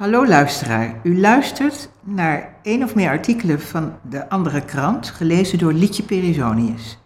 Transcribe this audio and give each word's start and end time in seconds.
Hallo 0.00 0.26
luisteraar, 0.26 1.00
u 1.02 1.20
luistert 1.20 1.88
naar 2.02 2.54
één 2.62 2.82
of 2.82 2.94
meer 2.94 3.08
artikelen 3.08 3.60
van 3.60 3.98
de 4.02 4.28
andere 4.28 4.64
krant, 4.64 5.08
gelezen 5.10 5.58
door 5.58 5.72
Lietje 5.72 6.02
Perisonius. 6.02 6.98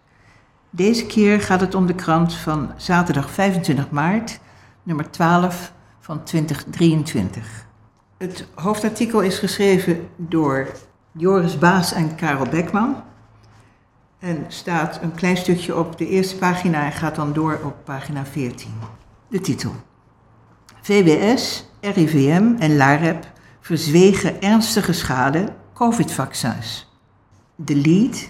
Deze 0.69 1.05
keer 1.05 1.41
gaat 1.41 1.61
het 1.61 1.75
om 1.75 1.85
de 1.85 1.95
krant 1.95 2.33
van 2.33 2.71
zaterdag 2.77 3.29
25 3.29 3.89
maart, 3.89 4.39
nummer 4.83 5.11
12 5.11 5.73
van 5.99 6.23
2023. 6.23 7.65
Het 8.17 8.47
hoofdartikel 8.53 9.21
is 9.21 9.39
geschreven 9.39 10.09
door 10.15 10.67
Joris 11.11 11.59
Baas 11.59 11.93
en 11.93 12.15
Karel 12.15 12.49
Bekman. 12.49 13.03
En 14.19 14.45
staat 14.47 15.01
een 15.01 15.15
klein 15.15 15.37
stukje 15.37 15.75
op 15.77 15.97
de 15.97 16.07
eerste 16.07 16.37
pagina 16.37 16.85
en 16.85 16.91
gaat 16.91 17.15
dan 17.15 17.33
door 17.33 17.59
op 17.63 17.75
pagina 17.83 18.25
14. 18.25 18.71
De 19.27 19.41
titel. 19.41 19.75
VWS, 20.81 21.65
RIVM 21.91 22.53
en 22.59 22.75
LAREP 22.75 23.31
verzwegen 23.61 24.41
ernstige 24.41 24.93
schade 24.93 25.53
COVID-vaccins. 25.73 26.91
De 27.55 27.75
lead, 27.75 28.29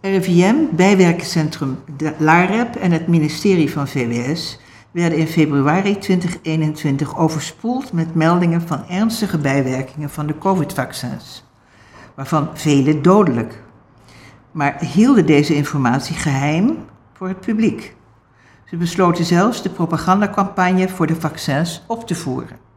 RIVM, 0.00 0.54
bijwerkencentrum 0.70 1.78
LAREP 2.18 2.76
en 2.76 2.92
het 2.92 3.06
ministerie 3.06 3.72
van 3.72 3.88
VWS 3.88 4.58
werden 4.90 5.18
in 5.18 5.26
februari 5.26 5.98
2021 5.98 7.16
overspoeld 7.16 7.92
met 7.92 8.14
meldingen 8.14 8.62
van 8.62 8.88
ernstige 8.88 9.38
bijwerkingen 9.38 10.10
van 10.10 10.26
de 10.26 10.38
COVID-vaccins, 10.38 11.44
waarvan 12.14 12.48
vele 12.54 13.00
dodelijk. 13.00 13.62
Maar 14.50 14.78
hielden 14.80 15.26
deze 15.26 15.54
informatie 15.54 16.16
geheim 16.16 16.78
voor 17.12 17.28
het 17.28 17.40
publiek. 17.40 17.94
Ze 18.64 18.76
besloten 18.76 19.24
zelfs 19.24 19.62
de 19.62 19.70
propagandacampagne 19.70 20.88
voor 20.88 21.06
de 21.06 21.16
vaccins 21.16 21.82
op 21.86 22.06
te 22.06 22.14
voeren. 22.14 22.71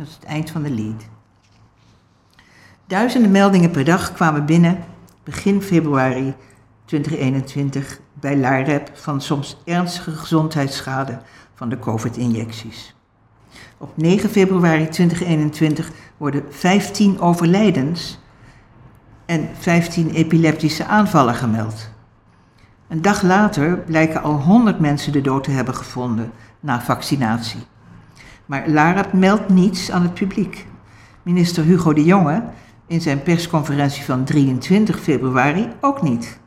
Dat 0.00 0.08
is 0.08 0.14
het 0.14 0.24
eind 0.24 0.50
van 0.50 0.62
de 0.62 0.70
lead. 0.70 1.04
Duizenden 2.86 3.30
meldingen 3.30 3.70
per 3.70 3.84
dag 3.84 4.12
kwamen 4.12 4.46
binnen 4.46 4.84
begin 5.24 5.62
februari 5.62 6.34
2021 6.84 8.00
bij 8.12 8.36
LAREP 8.36 8.90
van 8.92 9.20
soms 9.20 9.56
ernstige 9.64 10.10
gezondheidsschade 10.10 11.18
van 11.54 11.68
de 11.68 11.78
COVID-injecties. 11.78 12.94
Op 13.78 13.96
9 13.96 14.30
februari 14.30 14.88
2021 14.88 15.90
worden 16.16 16.44
15 16.48 17.20
overlijdens 17.20 18.18
en 19.26 19.48
15 19.58 20.10
epileptische 20.10 20.84
aanvallen 20.84 21.34
gemeld. 21.34 21.90
Een 22.88 23.02
dag 23.02 23.22
later 23.22 23.78
blijken 23.78 24.22
al 24.22 24.40
100 24.40 24.80
mensen 24.80 25.12
de 25.12 25.20
dood 25.20 25.44
te 25.44 25.50
hebben 25.50 25.74
gevonden 25.74 26.32
na 26.60 26.80
vaccinatie. 26.80 27.69
Maar 28.50 28.68
LAREP 28.68 29.12
meldt 29.12 29.48
niets 29.48 29.90
aan 29.90 30.02
het 30.02 30.14
publiek. 30.14 30.66
Minister 31.22 31.64
Hugo 31.64 31.92
de 31.92 32.04
Jonge 32.04 32.42
in 32.86 33.00
zijn 33.00 33.22
persconferentie 33.22 34.04
van 34.04 34.24
23 34.24 35.00
februari 35.00 35.68
ook 35.80 36.02
niet. 36.02 36.40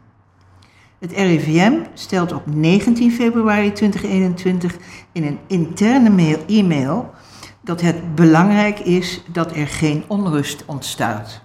Het 1.00 1.12
RIVM 1.12 1.74
stelt 1.94 2.34
op 2.34 2.44
19 2.46 3.12
februari 3.12 3.72
2021 3.72 4.76
in 5.12 5.24
een 5.24 5.40
interne 5.48 6.40
e-mail 6.48 7.14
dat 7.62 7.82
het 7.82 8.16
belangrijk 8.16 8.80
is 8.80 9.24
dat 9.32 9.56
er 9.56 9.68
geen 9.68 10.04
onrust 10.08 10.64
ontstaat. 10.66 11.42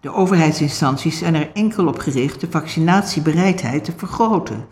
De 0.00 0.12
overheidsinstanties 0.12 1.18
zijn 1.18 1.34
er 1.34 1.50
enkel 1.52 1.86
op 1.86 1.98
gericht 1.98 2.40
de 2.40 2.50
vaccinatiebereidheid 2.50 3.84
te 3.84 3.92
vergroten, 3.96 4.66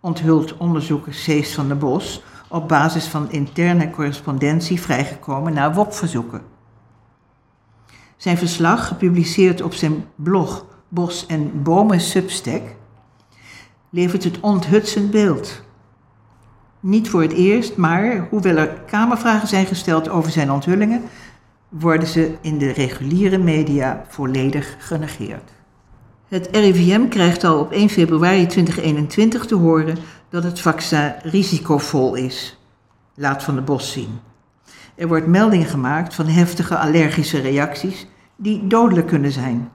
onthult 0.00 0.56
onderzoeker 0.56 1.14
Cees 1.14 1.54
van 1.54 1.68
der 1.68 1.78
Bos 1.78 2.22
op 2.54 2.68
basis 2.68 3.06
van 3.06 3.30
interne 3.30 3.90
correspondentie 3.90 4.80
vrijgekomen 4.80 5.52
na 5.52 5.72
WOP-verzoeken. 5.72 6.42
Zijn 8.16 8.38
verslag, 8.38 8.88
gepubliceerd 8.88 9.62
op 9.62 9.74
zijn 9.74 10.04
blog 10.14 10.66
Bos 10.88 11.26
en 11.26 11.62
Bomen 11.62 12.00
Substack, 12.00 12.62
levert 13.90 14.24
het 14.24 14.40
onthutsend 14.40 15.10
beeld. 15.10 15.62
Niet 16.80 17.08
voor 17.08 17.22
het 17.22 17.32
eerst, 17.32 17.76
maar 17.76 18.26
hoewel 18.30 18.56
er 18.56 18.68
kamervragen 18.86 19.48
zijn 19.48 19.66
gesteld 19.66 20.08
over 20.08 20.30
zijn 20.30 20.50
onthullingen, 20.50 21.02
worden 21.68 22.08
ze 22.08 22.34
in 22.40 22.58
de 22.58 22.70
reguliere 22.70 23.38
media 23.38 24.04
volledig 24.08 24.76
genegeerd. 24.78 25.52
Het 26.28 26.48
RIVM 26.52 27.08
krijgt 27.08 27.44
al 27.44 27.58
op 27.58 27.72
1 27.72 27.88
februari 27.88 28.46
2021 28.46 29.46
te 29.46 29.54
horen 29.54 29.96
dat 30.28 30.42
het 30.42 30.60
vaccin 30.60 31.14
risicovol 31.22 32.14
is. 32.14 32.58
Laat 33.14 33.42
van 33.42 33.54
de 33.54 33.60
Bos 33.60 33.92
zien. 33.92 34.20
Er 34.94 35.08
wordt 35.08 35.26
melding 35.26 35.70
gemaakt 35.70 36.14
van 36.14 36.26
heftige 36.26 36.78
allergische 36.78 37.40
reacties 37.40 38.06
die 38.36 38.66
dodelijk 38.66 39.06
kunnen 39.06 39.32
zijn. 39.32 39.70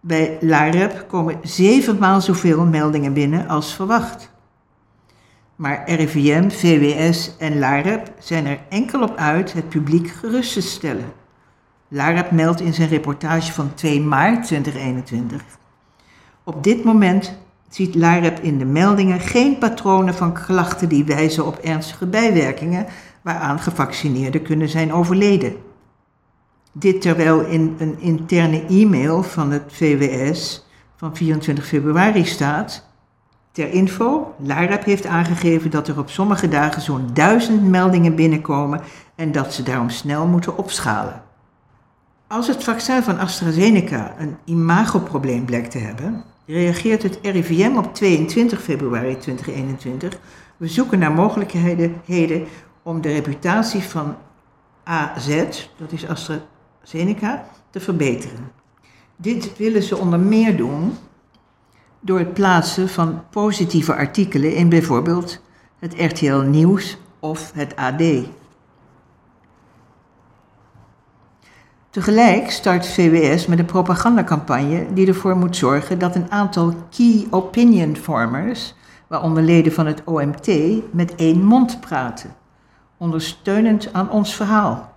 Bij 0.00 0.38
LAREP 0.40 1.04
komen 1.08 1.38
zevenmaal 1.42 2.20
zoveel 2.20 2.64
meldingen 2.64 3.12
binnen 3.12 3.48
als 3.48 3.74
verwacht. 3.74 4.32
Maar 5.56 5.90
RIVM, 5.90 6.50
VWS 6.50 7.36
en 7.38 7.58
LAREP 7.58 8.12
zijn 8.18 8.46
er 8.46 8.58
enkel 8.68 9.02
op 9.02 9.16
uit 9.16 9.52
het 9.52 9.68
publiek 9.68 10.08
gerust 10.08 10.52
te 10.52 10.60
stellen. 10.60 11.12
LAREP 11.88 12.30
meldt 12.30 12.60
in 12.60 12.74
zijn 12.74 12.88
reportage 12.88 13.52
van 13.52 13.74
2 13.74 14.00
maart 14.00 14.46
2021. 14.46 15.42
Op 16.44 16.64
dit 16.64 16.84
moment 16.84 17.38
ziet 17.74 17.94
LAREP 17.94 18.38
in 18.38 18.58
de 18.58 18.64
meldingen 18.64 19.20
geen 19.20 19.58
patronen 19.58 20.14
van 20.14 20.32
klachten 20.32 20.88
die 20.88 21.04
wijzen 21.04 21.46
op 21.46 21.58
ernstige 21.58 22.06
bijwerkingen 22.06 22.86
waaraan 23.22 23.58
gevaccineerden 23.58 24.42
kunnen 24.42 24.68
zijn 24.68 24.92
overleden. 24.92 25.56
Dit 26.72 27.00
terwijl 27.00 27.40
in 27.40 27.74
een 27.78 28.00
interne 28.00 28.66
e-mail 28.66 29.22
van 29.22 29.50
het 29.50 29.62
VWS 29.66 30.66
van 30.96 31.16
24 31.16 31.66
februari 31.66 32.24
staat. 32.24 32.86
Ter 33.52 33.70
info, 33.70 34.34
LAREP 34.38 34.84
heeft 34.84 35.06
aangegeven 35.06 35.70
dat 35.70 35.88
er 35.88 35.98
op 35.98 36.10
sommige 36.10 36.48
dagen 36.48 36.82
zo'n 36.82 37.10
duizend 37.12 37.62
meldingen 37.62 38.14
binnenkomen 38.14 38.80
en 39.14 39.32
dat 39.32 39.54
ze 39.54 39.62
daarom 39.62 39.90
snel 39.90 40.26
moeten 40.26 40.58
opschalen. 40.58 41.22
Als 42.26 42.46
het 42.46 42.64
vaccin 42.64 43.02
van 43.02 43.18
AstraZeneca 43.18 44.14
een 44.18 44.36
imagoprobleem 44.44 45.44
blijkt 45.44 45.70
te 45.70 45.78
hebben, 45.78 46.24
reageert 46.46 47.02
het 47.02 47.18
RIVM 47.22 47.76
op 47.76 47.94
22 47.94 48.62
februari 48.62 49.16
2021. 49.18 50.18
We 50.56 50.68
zoeken 50.68 50.98
naar 50.98 51.12
mogelijkheden 51.12 51.94
om 52.82 53.00
de 53.00 53.12
reputatie 53.12 53.80
van 53.80 54.16
AZ, 54.84 55.44
dat 55.76 55.92
is 55.92 56.06
AstraZeneca, 56.08 57.44
te 57.70 57.80
verbeteren. 57.80 58.50
Dit 59.16 59.56
willen 59.56 59.82
ze 59.82 59.96
onder 59.96 60.18
meer 60.18 60.56
doen 60.56 60.92
door 62.00 62.18
het 62.18 62.34
plaatsen 62.34 62.88
van 62.88 63.22
positieve 63.30 63.94
artikelen 63.94 64.54
in 64.54 64.68
bijvoorbeeld 64.68 65.40
het 65.78 65.94
RTL 65.96 66.40
Nieuws 66.40 66.98
of 67.20 67.52
het 67.54 67.76
AD. 67.76 68.02
Tegelijk 71.94 72.50
start 72.50 72.86
VWS 72.86 73.46
met 73.46 73.58
een 73.58 73.64
propagandacampagne 73.64 74.86
die 74.94 75.06
ervoor 75.06 75.36
moet 75.36 75.56
zorgen 75.56 75.98
dat 75.98 76.14
een 76.14 76.30
aantal 76.30 76.74
key 76.90 77.26
opinion 77.30 77.96
formers, 77.96 78.74
waaronder 79.06 79.42
leden 79.42 79.72
van 79.72 79.86
het 79.86 80.02
OMT, 80.04 80.48
met 80.92 81.14
één 81.14 81.44
mond 81.44 81.80
praten, 81.80 82.34
ondersteunend 82.98 83.88
aan 83.92 84.10
ons 84.10 84.36
verhaal. 84.36 84.92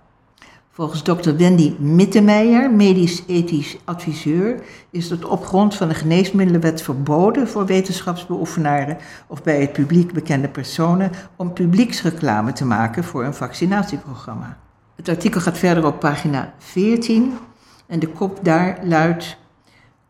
Volgens 0.70 1.02
dokter 1.02 1.36
Wendy 1.36 1.74
Mittemeijer, 1.78 2.70
medisch-ethisch 2.70 3.76
adviseur, 3.84 4.62
is 4.90 5.10
het 5.10 5.24
op 5.24 5.44
grond 5.44 5.74
van 5.74 5.88
de 5.88 5.94
geneesmiddelenwet 5.94 6.82
verboden 6.82 7.48
voor 7.48 7.66
wetenschapsbeoefenaren 7.66 8.96
of 9.26 9.42
bij 9.42 9.60
het 9.60 9.72
publiek 9.72 10.12
bekende 10.12 10.48
personen 10.48 11.10
om 11.36 11.52
publieksreclame 11.52 12.52
te 12.52 12.64
maken 12.64 13.04
voor 13.04 13.24
een 13.24 13.34
vaccinatieprogramma. 13.34 14.58
Het 14.98 15.08
artikel 15.08 15.40
gaat 15.40 15.58
verder 15.58 15.86
op 15.86 16.00
pagina 16.00 16.54
14 16.58 17.38
en 17.86 17.98
de 17.98 18.08
kop 18.08 18.38
daar 18.42 18.78
luidt: 18.82 19.36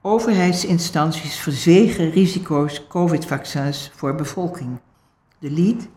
Overheidsinstanties 0.03 1.37
verzwegen 1.37 2.11
risico's 2.11 2.87
COVID-vaccins 2.87 3.91
voor 3.95 4.15
bevolking. 4.15 4.79
De 5.39 5.51
lead. 5.51 5.89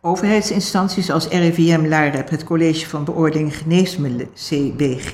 Overheidsinstanties 0.00 1.10
als 1.10 1.28
RIVM, 1.28 1.86
LAREP, 1.86 2.30
het 2.30 2.44
College 2.44 2.88
van 2.88 3.04
Beoordeling 3.04 3.56
Geneesmiddelen, 3.56 4.30
CBG, 4.34 5.12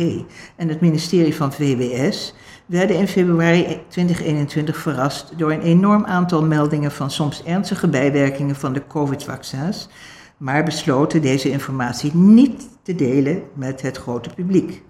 en 0.57 0.69
het 0.69 0.81
ministerie 0.81 1.35
van 1.35 1.53
VWS 1.53 2.35
werden 2.67 2.97
in 2.97 3.09
februari 3.09 3.81
2021 3.89 4.77
verrast 4.77 5.33
door 5.37 5.53
een 5.53 5.63
enorm 5.63 6.05
aantal 6.05 6.43
meldingen 6.43 6.93
van 6.93 7.11
soms 7.11 7.43
ernstige 7.45 7.89
bijwerkingen 7.89 8.57
van 8.57 8.73
de 8.73 8.87
COVID-vaccins 8.87 9.89
maar 10.37 10.65
besloten 10.65 11.23
deze 11.23 11.51
informatie 11.51 12.15
niet 12.15 12.69
te 12.83 12.95
delen 12.95 13.43
met 13.55 13.83
het 13.83 13.97
grote 13.97 14.31
publiek. 14.35 14.83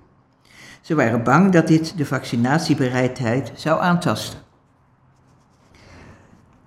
Ze 0.80 0.94
waren 0.94 1.22
bang 1.22 1.52
dat 1.52 1.66
dit 1.66 1.96
de 1.96 2.06
vaccinatiebereidheid 2.06 3.52
zou 3.54 3.80
aantasten. 3.80 4.38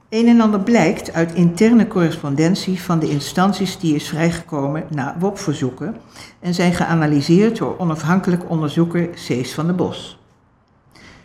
Een 0.09 0.27
en 0.27 0.41
ander 0.41 0.59
blijkt 0.59 1.13
uit 1.13 1.33
interne 1.33 1.87
correspondentie 1.87 2.81
van 2.81 2.99
de 2.99 3.09
instanties 3.09 3.79
die 3.79 3.95
is 3.95 4.07
vrijgekomen 4.07 4.83
na 4.89 5.15
WOP-verzoeken 5.19 5.95
en 6.39 6.53
zijn 6.53 6.73
geanalyseerd 6.73 7.57
door 7.57 7.79
onafhankelijk 7.79 8.49
onderzoeker 8.49 9.09
Cees 9.13 9.53
van 9.53 9.65
der 9.65 9.75
Bos. 9.75 10.19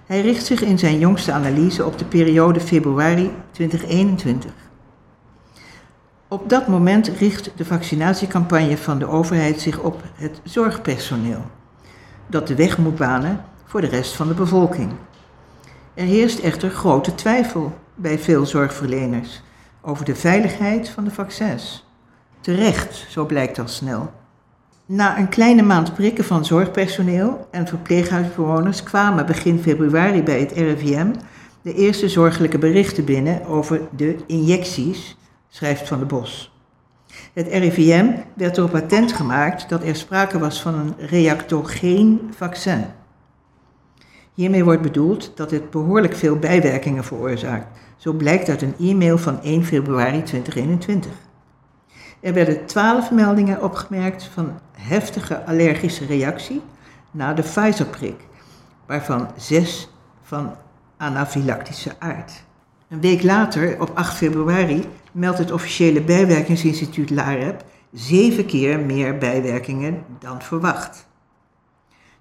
Hij 0.06 0.20
richt 0.20 0.46
zich 0.46 0.62
in 0.62 0.78
zijn 0.78 0.98
jongste 0.98 1.32
analyse 1.32 1.84
op 1.84 1.98
de 1.98 2.04
periode 2.04 2.60
februari 2.60 3.30
2021. 3.50 4.52
Op 6.32 6.48
dat 6.48 6.66
moment 6.66 7.08
richt 7.08 7.50
de 7.56 7.64
vaccinatiecampagne 7.64 8.76
van 8.76 8.98
de 8.98 9.06
overheid 9.06 9.60
zich 9.60 9.78
op 9.78 10.02
het 10.14 10.40
zorgpersoneel, 10.44 11.42
dat 12.26 12.46
de 12.46 12.54
weg 12.54 12.78
moet 12.78 12.96
banen 12.96 13.44
voor 13.64 13.80
de 13.80 13.86
rest 13.86 14.14
van 14.14 14.28
de 14.28 14.34
bevolking. 14.34 14.92
Er 15.94 16.04
heerst 16.04 16.38
echter 16.38 16.70
grote 16.70 17.14
twijfel 17.14 17.78
bij 17.94 18.18
veel 18.18 18.46
zorgverleners 18.46 19.42
over 19.80 20.04
de 20.04 20.14
veiligheid 20.14 20.88
van 20.88 21.04
de 21.04 21.10
vaccins. 21.10 21.86
Terecht, 22.40 23.06
zo 23.08 23.26
blijkt 23.26 23.58
al 23.58 23.68
snel. 23.68 24.10
Na 24.86 25.18
een 25.18 25.28
kleine 25.28 25.62
maand 25.62 25.94
prikken 25.94 26.24
van 26.24 26.44
zorgpersoneel 26.44 27.48
en 27.50 27.66
verpleeghuisbewoners 27.66 28.82
kwamen 28.82 29.26
begin 29.26 29.58
februari 29.58 30.22
bij 30.22 30.40
het 30.40 30.52
RIVM 30.52 31.12
de 31.62 31.74
eerste 31.74 32.08
zorgelijke 32.08 32.58
berichten 32.58 33.04
binnen 33.04 33.46
over 33.46 33.80
de 33.96 34.16
injecties, 34.26 35.16
schrijft 35.54 35.88
Van 35.88 35.98
de 35.98 36.04
Bos. 36.04 36.52
Het 37.32 37.46
RIVM 37.46 38.10
werd 38.34 38.56
erop 38.56 38.74
attent 38.74 39.12
gemaakt 39.12 39.68
dat 39.68 39.82
er 39.82 39.96
sprake 39.96 40.38
was 40.38 40.62
van 40.62 40.74
een 40.74 40.94
reactogeen 40.98 42.30
vaccin. 42.36 42.84
Hiermee 44.34 44.64
wordt 44.64 44.82
bedoeld 44.82 45.32
dat 45.36 45.50
het 45.50 45.70
behoorlijk 45.70 46.14
veel 46.14 46.38
bijwerkingen 46.38 47.04
veroorzaakt. 47.04 47.78
Zo 47.96 48.12
blijkt 48.12 48.48
uit 48.48 48.62
een 48.62 48.74
e-mail 48.78 49.18
van 49.18 49.42
1 49.42 49.64
februari 49.64 50.22
2021. 50.22 51.12
Er 52.20 52.34
werden 52.34 52.66
12 52.66 53.10
meldingen 53.10 53.62
opgemerkt 53.62 54.24
van 54.24 54.58
heftige 54.72 55.44
allergische 55.44 56.06
reactie 56.06 56.62
na 57.10 57.34
de 57.34 57.42
Pfizer-prik, 57.42 58.26
waarvan 58.86 59.28
6 59.36 59.88
van 60.22 60.54
anafylactische 60.96 61.92
aard. 61.98 62.44
Een 62.88 63.00
week 63.00 63.22
later, 63.22 63.80
op 63.80 63.90
8 63.94 64.16
februari, 64.16 64.88
meldt 65.12 65.38
het 65.38 65.52
officiële 65.52 66.02
bijwerkingsinstituut 66.02 67.10
LAREP 67.10 67.64
zeven 67.92 68.46
keer 68.46 68.78
meer 68.80 69.18
bijwerkingen 69.18 70.04
dan 70.18 70.42
verwacht. 70.42 71.06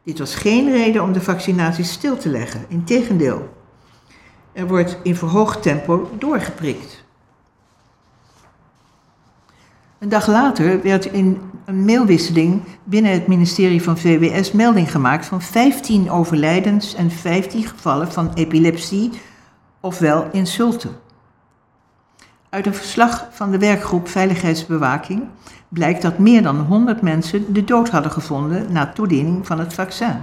Dit 0.04 0.20
was 0.20 0.36
geen 0.36 0.72
reden 0.72 1.04
om 1.04 1.14
de 1.14 1.22
vaccinatie 1.22 1.84
stil 1.84 2.18
te 2.18 2.30
leggen, 2.30 2.66
integendeel. 2.68 3.50
Er 4.54 4.68
wordt 4.68 4.98
in 5.04 5.16
verhoogd 5.16 5.62
tempo 5.62 6.10
doorgeprikt. 6.18 7.04
Een 10.00 10.10
dag 10.10 10.28
later 10.28 10.82
werd 10.82 11.06
in 11.06 11.42
een 11.66 11.86
mailwisseling 11.86 12.64
binnen 12.84 13.12
het 13.12 13.28
ministerie 13.28 13.82
van 13.82 13.98
VWS 13.98 14.52
melding 14.52 14.92
gemaakt 14.92 15.26
van 15.26 15.42
15 15.42 16.12
overlijdens 16.12 16.96
en 16.96 17.12
15 17.12 17.64
gevallen 17.64 18.12
van 18.12 18.34
epilepsie, 18.34 19.12
ofwel 19.80 20.28
insulten. 20.32 20.92
Uit 22.52 22.66
een 22.66 22.74
verslag 22.74 23.28
van 23.32 23.52
de 23.52 23.58
werkgroep 23.58 24.08
Veiligheidsbewaking 24.08 25.24
blijkt 25.70 26.02
dat 26.02 26.18
meer 26.18 26.44
dan 26.44 26.60
100 26.60 27.02
mensen 27.02 27.54
de 27.54 27.64
dood 27.64 27.90
hadden 27.90 28.12
gevonden 28.12 28.72
na 28.72 28.88
toediening 28.88 29.48
van 29.48 29.60
het 29.60 29.74
vaccin. 29.74 30.16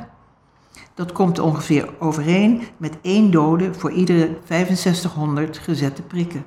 Dat 0.94 1.12
komt 1.12 1.38
ongeveer 1.38 1.88
overeen 1.98 2.62
met 2.76 2.96
één 3.02 3.30
dode 3.30 3.74
voor 3.74 3.90
iedere 3.92 4.38
6500 4.46 5.58
gezette 5.58 6.02
prikken. 6.02 6.44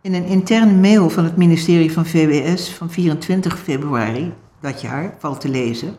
In 0.00 0.14
een 0.14 0.24
interne 0.24 0.72
mail 0.72 1.10
van 1.10 1.24
het 1.24 1.36
ministerie 1.36 1.92
van 1.92 2.06
VWS 2.06 2.74
van 2.74 2.90
24 2.90 3.58
februari 3.58 4.32
dat 4.60 4.80
jaar 4.80 5.14
valt 5.18 5.40
te 5.40 5.48
lezen: 5.48 5.96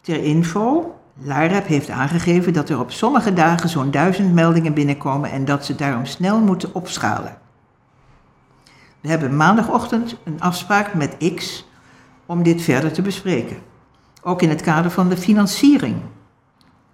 Ter 0.00 0.22
info, 0.24 0.94
LAREP 1.22 1.66
heeft 1.66 1.90
aangegeven 1.90 2.52
dat 2.52 2.68
er 2.68 2.80
op 2.80 2.90
sommige 2.90 3.32
dagen 3.32 3.68
zo'n 3.68 3.90
duizend 3.90 4.34
meldingen 4.34 4.74
binnenkomen 4.74 5.30
en 5.30 5.44
dat 5.44 5.64
ze 5.64 5.74
daarom 5.74 6.06
snel 6.06 6.40
moeten 6.40 6.74
opschalen. 6.74 7.39
We 9.00 9.08
hebben 9.08 9.36
maandagochtend 9.36 10.16
een 10.24 10.40
afspraak 10.40 10.94
met 10.94 11.34
X 11.34 11.68
om 12.26 12.42
dit 12.42 12.62
verder 12.62 12.92
te 12.92 13.02
bespreken. 13.02 13.56
Ook 14.22 14.42
in 14.42 14.48
het 14.48 14.60
kader 14.60 14.90
van 14.90 15.08
de 15.08 15.16
financiering. 15.16 15.96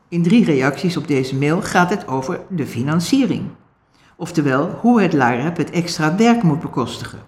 In 0.09 0.23
drie 0.23 0.45
reacties 0.45 0.97
op 0.97 1.07
deze 1.09 1.37
mail 1.37 1.63
gaat 1.63 1.91
het 1.91 2.09
over 2.09 2.41
de 2.49 2.67
financiering. 2.67 3.43
Oftewel, 4.17 4.79
hoe 4.81 5.03
het 5.03 5.13
LAREP 5.13 5.57
het 5.57 5.71
extra 5.71 6.17
werk 6.17 6.43
moet 6.43 6.61
bekostigen. 6.61 7.19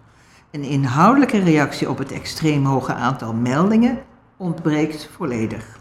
Een 0.51 0.63
inhoudelijke 0.63 1.39
reactie 1.39 1.91
op 1.91 1.99
het 1.99 2.13
extreem 2.13 2.65
hoge 2.65 2.95
aantal 2.95 3.35
meldingen 3.35 3.99
ontbreekt 4.37 5.09
volledig. 5.17 5.79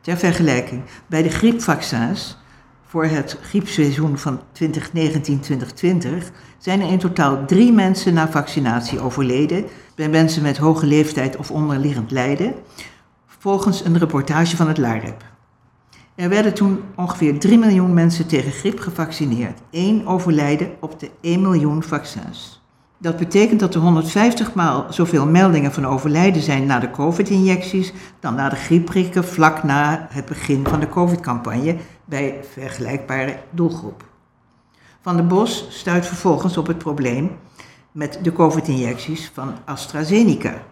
Ter 0.00 0.16
vergelijking, 0.16 0.82
bij 1.06 1.22
de 1.22 1.30
griepvaccins 1.30 2.38
voor 2.90 3.04
het 3.04 3.36
griepseizoen 3.42 4.18
van 4.18 4.40
2019-2020 4.40 4.66
zijn 6.58 6.80
er 6.80 6.90
in 6.90 6.98
totaal 6.98 7.44
drie 7.46 7.72
mensen 7.72 8.14
na 8.14 8.28
vaccinatie 8.28 9.00
overleden 9.00 9.64
bij 9.94 10.08
mensen 10.08 10.42
met 10.42 10.56
hoge 10.56 10.86
leeftijd 10.86 11.36
of 11.36 11.50
onderliggend 11.50 12.10
lijden, 12.10 12.54
volgens 13.26 13.84
een 13.84 13.98
reportage 13.98 14.56
van 14.56 14.68
het 14.68 14.78
LAREP. 14.78 15.24
Er 16.14 16.28
werden 16.28 16.54
toen 16.54 16.80
ongeveer 16.96 17.38
3 17.38 17.58
miljoen 17.58 17.94
mensen 17.94 18.26
tegen 18.26 18.52
griep 18.52 18.80
gevaccineerd, 18.80 19.60
één 19.70 20.06
overlijden 20.06 20.70
op 20.80 21.00
de 21.00 21.10
1 21.20 21.40
miljoen 21.40 21.82
vaccins. 21.82 22.62
Dat 22.98 23.16
betekent 23.16 23.60
dat 23.60 23.74
er 23.74 23.80
150 23.80 24.54
maal 24.54 24.86
zoveel 24.88 25.26
meldingen 25.26 25.72
van 25.72 25.86
overlijden 25.86 26.42
zijn 26.42 26.66
na 26.66 26.78
de 26.78 26.90
COVID-injecties 26.90 27.92
dan 28.20 28.34
na 28.34 28.48
de 28.48 28.56
griepprikken 28.56 29.24
vlak 29.24 29.62
na 29.62 30.06
het 30.10 30.26
begin 30.26 30.66
van 30.66 30.80
de 30.80 30.88
COVID-campagne 30.88 31.76
bij 32.10 32.40
vergelijkbare 32.52 33.38
doelgroep. 33.50 34.04
Van 35.00 35.16
der 35.16 35.26
Bos 35.26 35.66
stuit 35.68 36.06
vervolgens 36.06 36.56
op 36.56 36.66
het 36.66 36.78
probleem 36.78 37.30
met 37.92 38.18
de 38.22 38.32
COVID-injecties 38.32 39.30
van 39.34 39.54
AstraZeneca. 39.64 40.62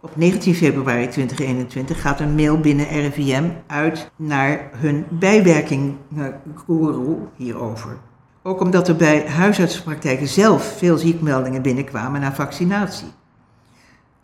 Op 0.00 0.16
19 0.16 0.54
februari 0.54 1.08
2021 1.08 2.00
gaat 2.00 2.20
een 2.20 2.34
mail 2.34 2.60
binnen 2.60 2.88
RIVM 2.88 3.50
uit 3.66 4.10
naar 4.16 4.70
hun 4.72 5.04
bijwerkingguru 5.10 7.16
hierover. 7.36 7.96
Ook 8.42 8.60
omdat 8.60 8.88
er 8.88 8.96
bij 8.96 9.28
huisartsenpraktijken 9.28 10.28
zelf 10.28 10.76
veel 10.78 10.96
ziekmeldingen 10.96 11.62
binnenkwamen 11.62 12.20
na 12.20 12.32
vaccinatie. 12.32 13.08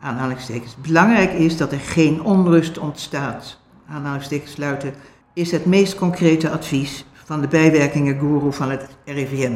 Aanhalingstekens. 0.00 0.76
Belangrijk 0.76 1.32
is 1.32 1.56
dat 1.56 1.72
er 1.72 1.80
geen 1.80 2.22
onrust 2.22 2.78
ontstaat. 2.78 3.58
Aanhalingstekens 3.88 4.52
sluiten 4.52 4.94
is 5.34 5.50
het 5.50 5.66
meest 5.66 5.94
concrete 5.94 6.50
advies 6.50 7.04
van 7.12 7.40
de 7.40 7.48
bijwerkingenguru 7.48 8.52
van 8.52 8.70
het 8.70 8.88
RIVM. 9.04 9.54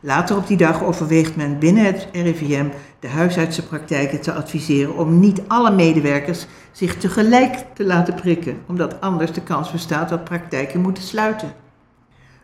Later 0.00 0.36
op 0.36 0.46
die 0.46 0.56
dag 0.56 0.82
overweegt 0.82 1.36
men 1.36 1.58
binnen 1.58 1.84
het 1.84 2.08
RIVM 2.12 2.68
de 3.00 3.08
huisartsenpraktijken 3.08 4.20
te 4.20 4.32
adviseren 4.32 4.96
om 4.96 5.18
niet 5.18 5.42
alle 5.48 5.70
medewerkers 5.70 6.46
zich 6.72 6.96
tegelijk 6.96 7.64
te 7.74 7.84
laten 7.84 8.14
prikken, 8.14 8.58
omdat 8.66 9.00
anders 9.00 9.32
de 9.32 9.42
kans 9.42 9.70
bestaat 9.70 10.08
dat 10.08 10.24
praktijken 10.24 10.80
moeten 10.80 11.02
sluiten. 11.02 11.52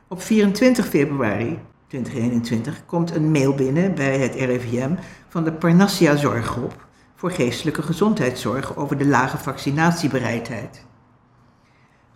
Op 0.08 0.22
24 0.22 0.86
februari 0.86 1.58
2021 1.86 2.86
komt 2.86 3.14
een 3.14 3.30
mail 3.30 3.54
binnen 3.54 3.94
bij 3.94 4.18
het 4.18 4.34
RIVM 4.34 4.94
van 5.28 5.44
de 5.44 5.52
Parnassia 5.52 6.16
Zorggroep 6.16 6.86
voor 7.14 7.30
geestelijke 7.30 7.82
gezondheidszorg 7.82 8.76
over 8.76 8.98
de 8.98 9.06
lage 9.06 9.38
vaccinatiebereidheid. 9.38 10.88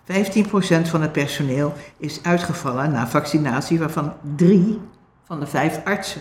15% 0.04 0.06
van 0.88 1.02
het 1.02 1.12
personeel 1.12 1.72
is 1.98 2.22
uitgevallen 2.22 2.90
na 2.90 3.08
vaccinatie, 3.08 3.78
waarvan 3.78 4.12
drie 4.36 4.80
van 5.26 5.40
de 5.40 5.46
vijf 5.46 5.80
artsen. 5.84 6.20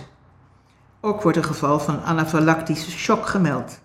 Ook 1.01 1.21
wordt 1.21 1.37
een 1.37 1.43
geval 1.43 1.79
van 1.79 2.03
anafylactische 2.03 2.91
shock 2.91 3.27
gemeld. 3.27 3.79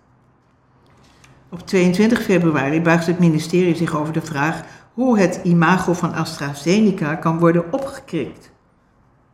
Op 1.48 1.66
22 1.66 2.22
februari 2.22 2.80
buigt 2.80 3.06
het 3.06 3.18
ministerie 3.18 3.76
zich 3.76 3.96
over 3.96 4.12
de 4.12 4.20
vraag 4.20 4.62
hoe 4.92 5.18
het 5.18 5.40
imago 5.42 5.92
van 5.92 6.14
AstraZeneca 6.14 7.14
kan 7.14 7.38
worden 7.38 7.72
opgekrikt. 7.72 8.50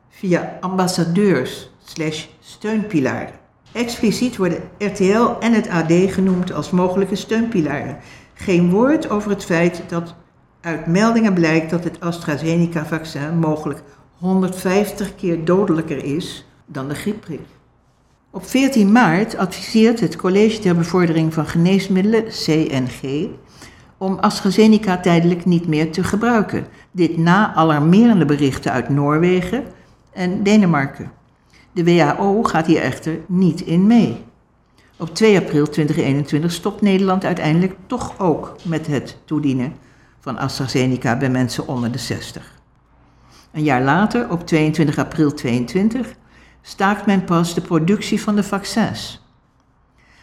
Via 0.08 0.56
ambassadeurs 0.60 1.70
slash 1.84 2.26
steunpilaren. 2.40 3.34
Expliciet 3.72 4.36
worden 4.36 4.62
RTL 4.78 5.30
en 5.40 5.52
het 5.52 5.68
AD 5.68 5.92
genoemd 5.92 6.52
als 6.52 6.70
mogelijke 6.70 7.16
steunpilaren. 7.16 7.98
Geen 8.34 8.70
woord 8.70 9.10
over 9.10 9.30
het 9.30 9.44
feit 9.44 9.82
dat 9.88 10.14
uit 10.64 10.86
meldingen 10.86 11.34
blijkt 11.34 11.70
dat 11.70 11.84
het 11.84 12.00
AstraZeneca-vaccin 12.00 13.38
mogelijk 13.38 13.82
150 14.18 15.14
keer 15.14 15.44
dodelijker 15.44 16.04
is 16.04 16.46
dan 16.66 16.88
de 16.88 16.94
griepprik. 16.94 17.40
Op 18.30 18.46
14 18.46 18.92
maart 18.92 19.36
adviseert 19.36 20.00
het 20.00 20.16
College 20.16 20.58
ter 20.58 20.76
Bevordering 20.76 21.34
van 21.34 21.46
Geneesmiddelen, 21.46 22.24
CNG, 22.28 23.28
om 23.98 24.18
AstraZeneca 24.18 25.00
tijdelijk 25.00 25.44
niet 25.44 25.66
meer 25.66 25.92
te 25.92 26.04
gebruiken. 26.04 26.66
Dit 26.90 27.16
na 27.16 27.54
alarmerende 27.54 28.24
berichten 28.24 28.72
uit 28.72 28.88
Noorwegen 28.88 29.64
en 30.12 30.42
Denemarken. 30.42 31.10
De 31.72 31.84
WHO 31.84 32.42
gaat 32.42 32.66
hier 32.66 32.80
echter 32.80 33.18
niet 33.26 33.60
in 33.60 33.86
mee. 33.86 34.16
Op 34.96 35.14
2 35.14 35.38
april 35.38 35.68
2021 35.68 36.52
stopt 36.52 36.80
Nederland 36.80 37.24
uiteindelijk 37.24 37.74
toch 37.86 38.20
ook 38.20 38.56
met 38.62 38.86
het 38.86 39.18
toedienen 39.24 39.83
van 40.24 40.38
AstraZeneca 40.38 41.16
bij 41.16 41.30
mensen 41.30 41.68
onder 41.68 41.92
de 41.92 41.98
60. 41.98 42.52
Een 43.52 43.62
jaar 43.62 43.82
later, 43.82 44.30
op 44.30 44.46
22 44.46 44.98
april 44.98 45.34
2022, 45.34 46.14
staakt 46.62 47.06
men 47.06 47.24
pas 47.24 47.54
de 47.54 47.60
productie 47.60 48.22
van 48.22 48.36
de 48.36 48.42
vaccins. 48.42 49.22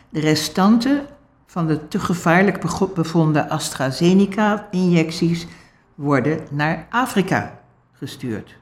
De 0.09 0.19
restanten 0.19 1.05
van 1.45 1.67
de 1.67 1.87
te 1.87 1.99
gevaarlijk 1.99 2.93
bevonden 2.93 3.49
AstraZeneca-injecties 3.49 5.47
worden 5.95 6.39
naar 6.51 6.87
Afrika 6.89 7.59
gestuurd. 7.91 8.60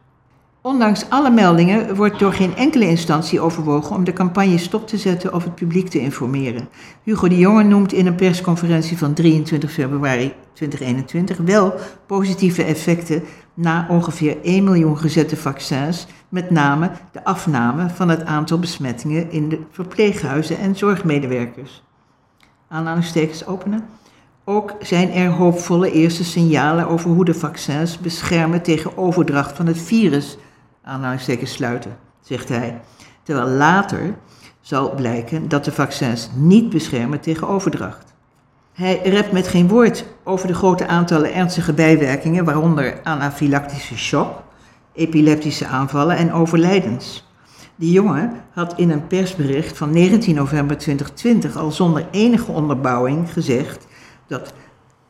Ondanks 0.62 1.10
alle 1.10 1.30
meldingen 1.30 1.96
wordt 1.96 2.20
door 2.20 2.34
geen 2.34 2.56
enkele 2.56 2.88
instantie 2.88 3.40
overwogen 3.40 3.96
om 3.96 4.04
de 4.04 4.14
campagne 4.14 4.58
stop 4.58 4.88
te 4.88 4.98
zetten 4.98 5.34
of 5.34 5.44
het 5.44 5.56
publiek 5.56 5.88
te 5.90 6.00
informeren. 6.00 6.70
Hugo 7.04 7.28
de 7.28 7.38
Jonge 7.38 7.64
noemt 7.64 7.94
in 7.94 8.06
een 8.06 8.16
persconferentie 8.16 8.98
van 8.98 9.14
23 9.14 9.72
februari 9.72 10.34
2021 10.54 11.38
wel 11.38 11.74
positieve 12.06 12.64
effecten 12.64 13.24
na 13.54 13.86
ongeveer 13.90 14.38
1 14.44 14.64
miljoen 14.64 14.98
gezette 14.98 15.38
vaccins, 15.38 16.08
met 16.30 16.50
name 16.50 16.92
de 17.12 17.24
afname 17.24 17.90
van 17.90 18.10
het 18.10 18.26
aantal 18.26 18.60
besmettingen 18.60 19.32
in 19.32 19.50
de 19.50 19.60
verpleeghuizen 19.72 20.58
en 20.58 20.76
zorgmedewerkers. 20.76 21.84
Aanhalingstekens 22.68 23.46
openen. 23.46 23.86
Ook 24.44 24.76
zijn 24.82 25.12
er 25.12 25.30
hoopvolle 25.30 25.92
eerste 25.92 26.24
signalen 26.24 26.88
over 26.88 27.10
hoe 27.10 27.26
de 27.26 27.34
vaccins 27.34 28.00
beschermen 28.00 28.62
tegen 28.62 28.98
overdracht 28.98 29.56
van 29.56 29.68
het 29.68 29.78
virus 29.78 30.38
aanhalingstekens 30.90 31.52
sluiten, 31.52 31.98
zegt 32.22 32.50
hij. 32.50 32.82
Terwijl 33.24 33.48
later 33.48 34.16
zal 34.62 34.94
blijken 34.96 35.50
dat 35.50 35.66
de 35.66 35.72
vaccins 35.72 36.30
niet 36.36 36.70
beschermen 36.70 37.20
tegen 37.20 37.48
overdracht. 37.48 38.14
Hij 38.74 39.02
rept 39.04 39.32
met 39.32 39.48
geen 39.48 39.68
woord 39.68 40.06
over 40.24 40.48
de 40.48 40.54
grote 40.54 40.88
aantallen 40.88 41.34
ernstige 41.34 41.74
bijwerkingen, 41.74 42.46
waaronder 42.46 43.00
anafylactische 43.04 43.98
shock, 43.98 44.42
epileptische 44.94 45.66
aanvallen 45.66 46.18
en 46.18 46.34
overlijdens. 46.34 47.28
Die 47.76 47.92
jongen 47.92 48.32
had 48.54 48.74
in 48.78 48.90
een 48.90 49.08
persbericht 49.08 49.78
van 49.78 49.92
19 49.92 50.36
november 50.36 50.78
2020 50.78 51.58
al 51.58 51.72
zonder 51.72 52.06
enige 52.12 52.52
onderbouwing 52.52 53.34
gezegd 53.34 53.88
dat 54.28 54.54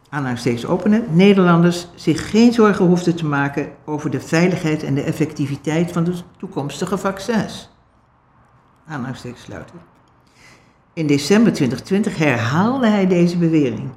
aanhalingstekens 0.09 0.65
openen, 0.65 1.05
Nederlanders 1.09 1.87
zich 1.95 2.29
geen 2.29 2.53
zorgen 2.53 2.85
hoefden 2.85 3.15
te 3.15 3.25
maken 3.25 3.69
over 3.85 4.09
de 4.09 4.19
veiligheid 4.19 4.83
en 4.83 4.95
de 4.95 5.01
effectiviteit 5.01 5.91
van 5.91 6.03
de 6.03 6.13
toekomstige 6.37 6.97
vaccins. 6.97 7.69
Aanhalingstekens 8.87 9.41
sluiten. 9.41 9.75
In 10.93 11.07
december 11.07 11.53
2020 11.53 12.17
herhaalde 12.17 12.87
hij 12.87 13.07
deze 13.07 13.37
bewering. 13.37 13.89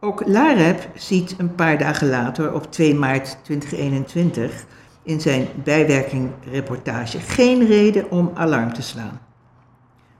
Ook 0.00 0.26
LAREP 0.26 0.88
ziet 0.94 1.34
een 1.38 1.54
paar 1.54 1.78
dagen 1.78 2.08
later, 2.08 2.52
op 2.54 2.72
2 2.72 2.94
maart 2.94 3.38
2021, 3.42 4.64
in 5.02 5.20
zijn 5.20 5.46
bijwerkingreportage 5.64 7.18
geen 7.18 7.66
reden 7.66 8.10
om 8.10 8.30
alarm 8.34 8.72
te 8.72 8.82
slaan 8.82 9.26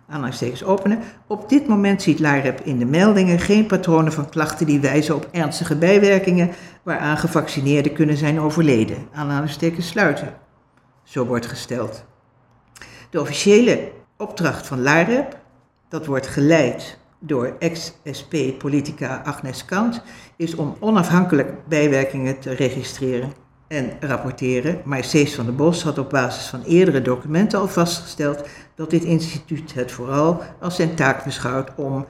aanhalingstekens 0.08 0.64
openen. 0.64 0.98
Op 1.26 1.48
dit 1.48 1.66
moment 1.66 2.02
ziet 2.02 2.18
LAREP 2.18 2.60
in 2.60 2.78
de 2.78 2.84
meldingen 2.84 3.38
geen 3.38 3.66
patronen 3.66 4.12
van 4.12 4.28
klachten 4.28 4.66
die 4.66 4.80
wijzen 4.80 5.14
op 5.14 5.28
ernstige 5.32 5.76
bijwerkingen 5.76 6.50
waaraan 6.82 7.18
gevaccineerden 7.18 7.92
kunnen 7.92 8.16
zijn 8.16 8.40
overleden. 8.40 9.08
Aanhalingstekens 9.12 9.88
sluiten. 9.88 10.34
Zo 11.02 11.24
wordt 11.24 11.46
gesteld. 11.46 12.04
De 13.10 13.20
officiële 13.20 13.90
opdracht 14.16 14.66
van 14.66 14.82
LAREP, 14.82 15.36
dat 15.88 16.06
wordt 16.06 16.26
geleid 16.26 16.98
door 17.18 17.56
ex-SP-politica 17.58 19.22
Agnes 19.24 19.64
Kant, 19.64 20.02
is 20.36 20.54
om 20.54 20.76
onafhankelijk 20.80 21.68
bijwerkingen 21.68 22.38
te 22.38 22.54
registreren 22.54 23.32
en 23.68 23.90
rapporteren, 24.00 24.80
maar 24.84 25.04
Cees 25.04 25.34
van 25.34 25.44
der 25.44 25.54
Bos 25.54 25.82
had 25.82 25.98
op 25.98 26.10
basis 26.10 26.46
van 26.46 26.62
eerdere 26.62 27.02
documenten 27.02 27.58
al 27.58 27.68
vastgesteld 27.68 28.48
dat 28.78 28.90
dit 28.90 29.04
instituut 29.04 29.74
het 29.74 29.92
vooral 29.92 30.42
als 30.60 30.76
zijn 30.76 30.94
taak 30.94 31.24
beschouwt 31.24 31.70
om 31.76 32.06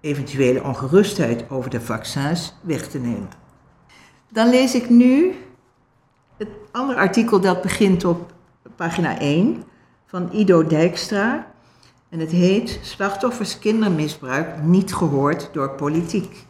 eventuele 0.00 0.62
ongerustheid 0.62 1.50
over 1.50 1.70
de 1.70 1.80
vaccins 1.80 2.54
weg 2.60 2.88
te 2.88 2.98
nemen. 2.98 3.28
Dan 4.28 4.48
lees 4.48 4.74
ik 4.74 4.90
nu 4.90 5.34
het 6.36 6.48
andere 6.72 6.98
artikel 6.98 7.40
dat 7.40 7.62
begint 7.62 8.04
op 8.04 8.32
pagina 8.76 9.18
1 9.18 9.64
van 10.06 10.28
Ido 10.32 10.66
Dijkstra. 10.66 11.46
En 12.08 12.18
het 12.18 12.30
heet 12.30 12.78
Slachtoffers 12.82 13.58
kindermisbruik 13.58 14.62
niet 14.62 14.94
gehoord 14.94 15.48
door 15.52 15.70
politiek. 15.70 16.46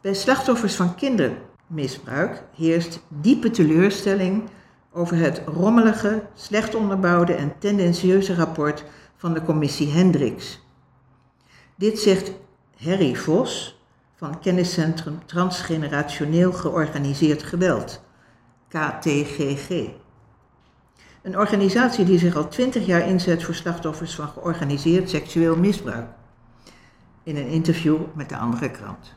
Bij 0.00 0.14
slachtoffers 0.14 0.74
van 0.74 0.94
kinderen 0.94 1.36
misbruik 1.66 2.42
heerst 2.56 3.00
diepe 3.08 3.50
teleurstelling 3.50 4.42
over 4.96 5.16
het 5.16 5.42
rommelige, 5.46 6.22
slecht 6.34 6.74
onderbouwde 6.74 7.34
en 7.34 7.58
tendentieuze 7.58 8.34
rapport 8.34 8.84
van 9.16 9.34
de 9.34 9.42
commissie 9.42 9.90
Hendricks. 9.90 10.60
Dit 11.74 11.98
zegt 11.98 12.32
Harry 12.76 13.14
Vos 13.14 13.80
van 14.14 14.40
Kenniscentrum 14.40 15.26
Transgenerationeel 15.26 16.52
Georganiseerd 16.52 17.42
Geweld, 17.42 18.02
KTGG. 18.68 19.70
Een 21.22 21.38
organisatie 21.38 22.04
die 22.04 22.18
zich 22.18 22.36
al 22.36 22.48
twintig 22.48 22.86
jaar 22.86 23.08
inzet 23.08 23.44
voor 23.44 23.54
slachtoffers 23.54 24.14
van 24.14 24.28
georganiseerd 24.28 25.10
seksueel 25.10 25.56
misbruik. 25.56 26.08
In 27.22 27.36
een 27.36 27.48
interview 27.48 27.98
met 28.14 28.28
de 28.28 28.36
andere 28.36 28.70
krant. 28.70 29.14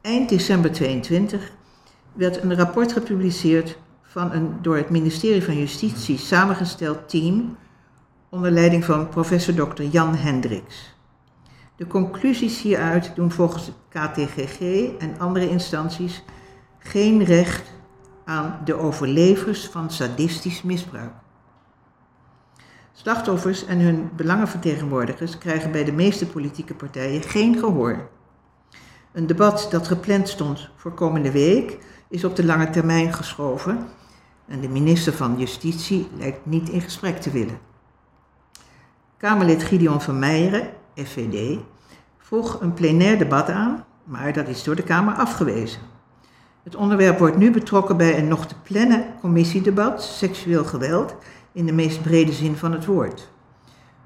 Eind 0.00 0.28
december 0.28 0.72
22 0.72 1.52
werd 2.12 2.42
een 2.42 2.56
rapport 2.56 2.92
gepubliceerd 2.92 3.78
van 4.10 4.32
een 4.32 4.62
door 4.62 4.76
het 4.76 4.90
ministerie 4.90 5.44
van 5.44 5.58
Justitie 5.58 6.18
samengesteld 6.18 7.08
team 7.08 7.56
onder 8.28 8.50
leiding 8.50 8.84
van 8.84 9.08
professor 9.08 9.54
Dr. 9.54 9.82
Jan 9.82 10.14
Hendricks. 10.14 10.94
De 11.76 11.86
conclusies 11.86 12.62
hieruit 12.62 13.12
doen 13.14 13.30
volgens 13.30 13.66
het 13.66 13.74
KTGG 13.88 14.60
en 14.98 15.18
andere 15.18 15.48
instanties 15.48 16.24
geen 16.78 17.24
recht 17.24 17.70
aan 18.24 18.60
de 18.64 18.74
overlevers 18.74 19.66
van 19.66 19.90
sadistisch 19.90 20.62
misbruik. 20.62 21.12
Slachtoffers 22.92 23.64
en 23.64 23.78
hun 23.78 24.10
belangenvertegenwoordigers 24.16 25.38
krijgen 25.38 25.72
bij 25.72 25.84
de 25.84 25.92
meeste 25.92 26.26
politieke 26.26 26.74
partijen 26.74 27.22
geen 27.22 27.58
gehoor. 27.58 28.08
Een 29.12 29.26
debat 29.26 29.68
dat 29.70 29.86
gepland 29.86 30.28
stond 30.28 30.68
voor 30.76 30.94
komende 30.94 31.30
week 31.30 31.78
is 32.08 32.24
op 32.24 32.36
de 32.36 32.44
lange 32.44 32.70
termijn 32.70 33.12
geschoven 33.12 33.98
en 34.50 34.60
de 34.60 34.68
minister 34.68 35.12
van 35.12 35.38
Justitie 35.38 36.08
lijkt 36.18 36.46
niet 36.46 36.68
in 36.68 36.80
gesprek 36.80 37.20
te 37.20 37.30
willen. 37.30 37.58
Kamerlid 39.16 39.62
Gideon 39.62 40.00
van 40.00 40.18
Meijeren, 40.18 40.70
FVD, 40.94 41.58
vroeg 42.18 42.60
een 42.60 42.74
plenair 42.74 43.18
debat 43.18 43.48
aan, 43.48 43.84
maar 44.04 44.32
dat 44.32 44.48
is 44.48 44.64
door 44.64 44.76
de 44.76 44.82
Kamer 44.82 45.14
afgewezen. 45.14 45.80
Het 46.62 46.76
onderwerp 46.76 47.18
wordt 47.18 47.36
nu 47.36 47.50
betrokken 47.50 47.96
bij 47.96 48.18
een 48.18 48.28
nog 48.28 48.46
te 48.46 48.54
plannen 48.62 49.14
commissiedebat 49.20 50.02
seksueel 50.02 50.64
geweld 50.64 51.16
in 51.52 51.66
de 51.66 51.72
meest 51.72 52.02
brede 52.02 52.32
zin 52.32 52.56
van 52.56 52.72
het 52.72 52.84
woord. 52.84 53.28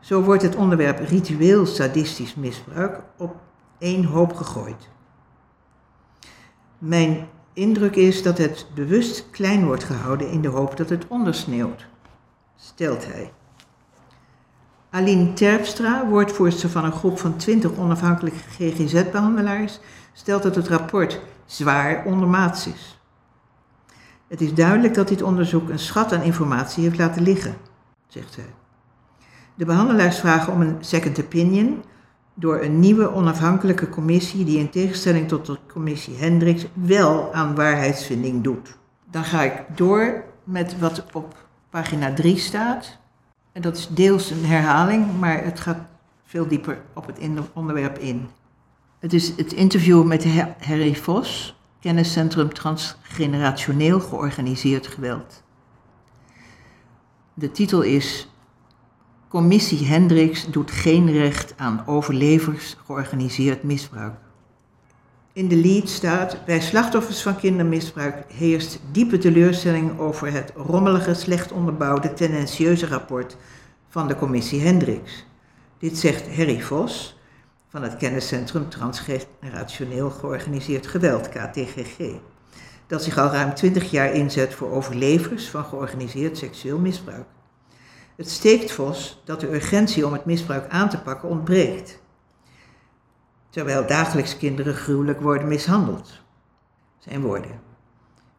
Zo 0.00 0.22
wordt 0.22 0.42
het 0.42 0.56
onderwerp 0.56 0.98
ritueel 0.98 1.66
sadistisch 1.66 2.34
misbruik 2.34 3.02
op 3.16 3.36
één 3.78 4.04
hoop 4.04 4.34
gegooid. 4.34 4.88
Mijn 6.78 7.28
indruk 7.54 7.96
is 7.96 8.22
dat 8.22 8.38
het 8.38 8.66
bewust 8.74 9.30
klein 9.30 9.64
wordt 9.64 9.84
gehouden 9.84 10.30
in 10.30 10.40
de 10.40 10.48
hoop 10.48 10.76
dat 10.76 10.88
het 10.88 11.08
ondersneeuwt, 11.08 11.86
stelt 12.56 13.06
hij. 13.06 13.32
Aline 14.90 15.32
Terpstra, 15.32 16.06
woordvoerster 16.06 16.68
van 16.68 16.84
een 16.84 16.92
groep 16.92 17.18
van 17.18 17.36
20 17.36 17.76
onafhankelijke 17.76 18.38
GGZ-behandelaars, 18.38 19.80
stelt 20.12 20.42
dat 20.42 20.54
het 20.54 20.68
rapport 20.68 21.20
zwaar 21.46 22.04
ondermaats 22.04 22.66
is. 22.66 22.98
Het 24.28 24.40
is 24.40 24.54
duidelijk 24.54 24.94
dat 24.94 25.08
dit 25.08 25.22
onderzoek 25.22 25.68
een 25.68 25.78
schat 25.78 26.12
aan 26.12 26.22
informatie 26.22 26.84
heeft 26.84 26.98
laten 26.98 27.22
liggen, 27.22 27.56
zegt 28.08 28.32
zij. 28.32 28.54
De 29.54 29.64
behandelaars 29.64 30.18
vragen 30.18 30.52
om 30.52 30.60
een 30.60 30.76
second 30.80 31.20
opinion, 31.20 31.82
door 32.34 32.62
een 32.62 32.80
nieuwe 32.80 33.12
onafhankelijke 33.12 33.88
commissie 33.88 34.44
die 34.44 34.58
in 34.58 34.70
tegenstelling 34.70 35.28
tot 35.28 35.46
de 35.46 35.58
commissie 35.72 36.16
Hendricks 36.16 36.66
wel 36.72 37.32
aan 37.32 37.54
waarheidsvinding 37.54 38.42
doet. 38.42 38.76
Dan 39.10 39.24
ga 39.24 39.42
ik 39.42 39.62
door 39.74 40.24
met 40.44 40.78
wat 40.78 41.04
op 41.12 41.46
pagina 41.70 42.12
3 42.12 42.38
staat. 42.38 42.98
En 43.52 43.62
dat 43.62 43.76
is 43.76 43.88
deels 43.88 44.30
een 44.30 44.44
herhaling, 44.44 45.18
maar 45.18 45.44
het 45.44 45.60
gaat 45.60 45.78
veel 46.24 46.48
dieper 46.48 46.82
op 46.94 47.06
het 47.06 47.18
onderwerp 47.52 47.98
in. 47.98 48.28
Het 48.98 49.12
is 49.12 49.36
het 49.36 49.52
interview 49.52 50.04
met 50.04 50.26
Harry 50.58 50.94
Vos, 50.94 51.58
kenniscentrum 51.80 52.52
transgenerationeel 52.52 54.00
georganiseerd 54.00 54.86
geweld. 54.86 55.42
De 57.34 57.50
titel 57.50 57.82
is 57.82 58.28
Commissie 59.34 59.86
Hendricks 59.86 60.46
doet 60.46 60.70
geen 60.70 61.12
recht 61.12 61.54
aan 61.56 61.82
overlevers 61.86 62.76
georganiseerd 62.84 63.62
misbruik. 63.62 64.14
In 65.32 65.48
de 65.48 65.56
lead 65.56 65.88
staat: 65.88 66.44
Bij 66.44 66.60
slachtoffers 66.60 67.22
van 67.22 67.36
kindermisbruik 67.36 68.24
heerst 68.32 68.80
diepe 68.90 69.18
teleurstelling 69.18 69.98
over 69.98 70.32
het 70.32 70.52
rommelige, 70.56 71.14
slecht 71.14 71.52
onderbouwde, 71.52 72.12
tendentieuze 72.12 72.86
rapport 72.86 73.36
van 73.88 74.08
de 74.08 74.16
commissie 74.16 74.60
Hendricks. 74.60 75.26
Dit 75.78 75.98
zegt 75.98 76.36
Harry 76.36 76.60
Vos 76.60 77.18
van 77.68 77.82
het 77.82 77.96
kenniscentrum 77.96 78.68
Transgenerationeel 78.68 80.10
Georganiseerd 80.10 80.86
Geweld, 80.86 81.28
KTGG, 81.28 81.98
dat 82.86 83.02
zich 83.02 83.18
al 83.18 83.28
ruim 83.28 83.54
20 83.54 83.90
jaar 83.90 84.12
inzet 84.12 84.54
voor 84.54 84.70
overlevers 84.70 85.50
van 85.50 85.64
georganiseerd 85.64 86.38
seksueel 86.38 86.78
misbruik. 86.78 87.26
Het 88.16 88.30
steekt 88.30 88.72
Vos 88.72 89.22
dat 89.24 89.40
de 89.40 89.54
urgentie 89.54 90.06
om 90.06 90.12
het 90.12 90.24
misbruik 90.24 90.68
aan 90.68 90.88
te 90.88 91.00
pakken 91.00 91.28
ontbreekt 91.28 92.02
terwijl 93.50 93.86
dagelijks 93.86 94.36
kinderen 94.36 94.74
gruwelijk 94.74 95.20
worden 95.20 95.48
mishandeld. 95.48 96.20
Zijn 96.98 97.20
woorden. 97.20 97.60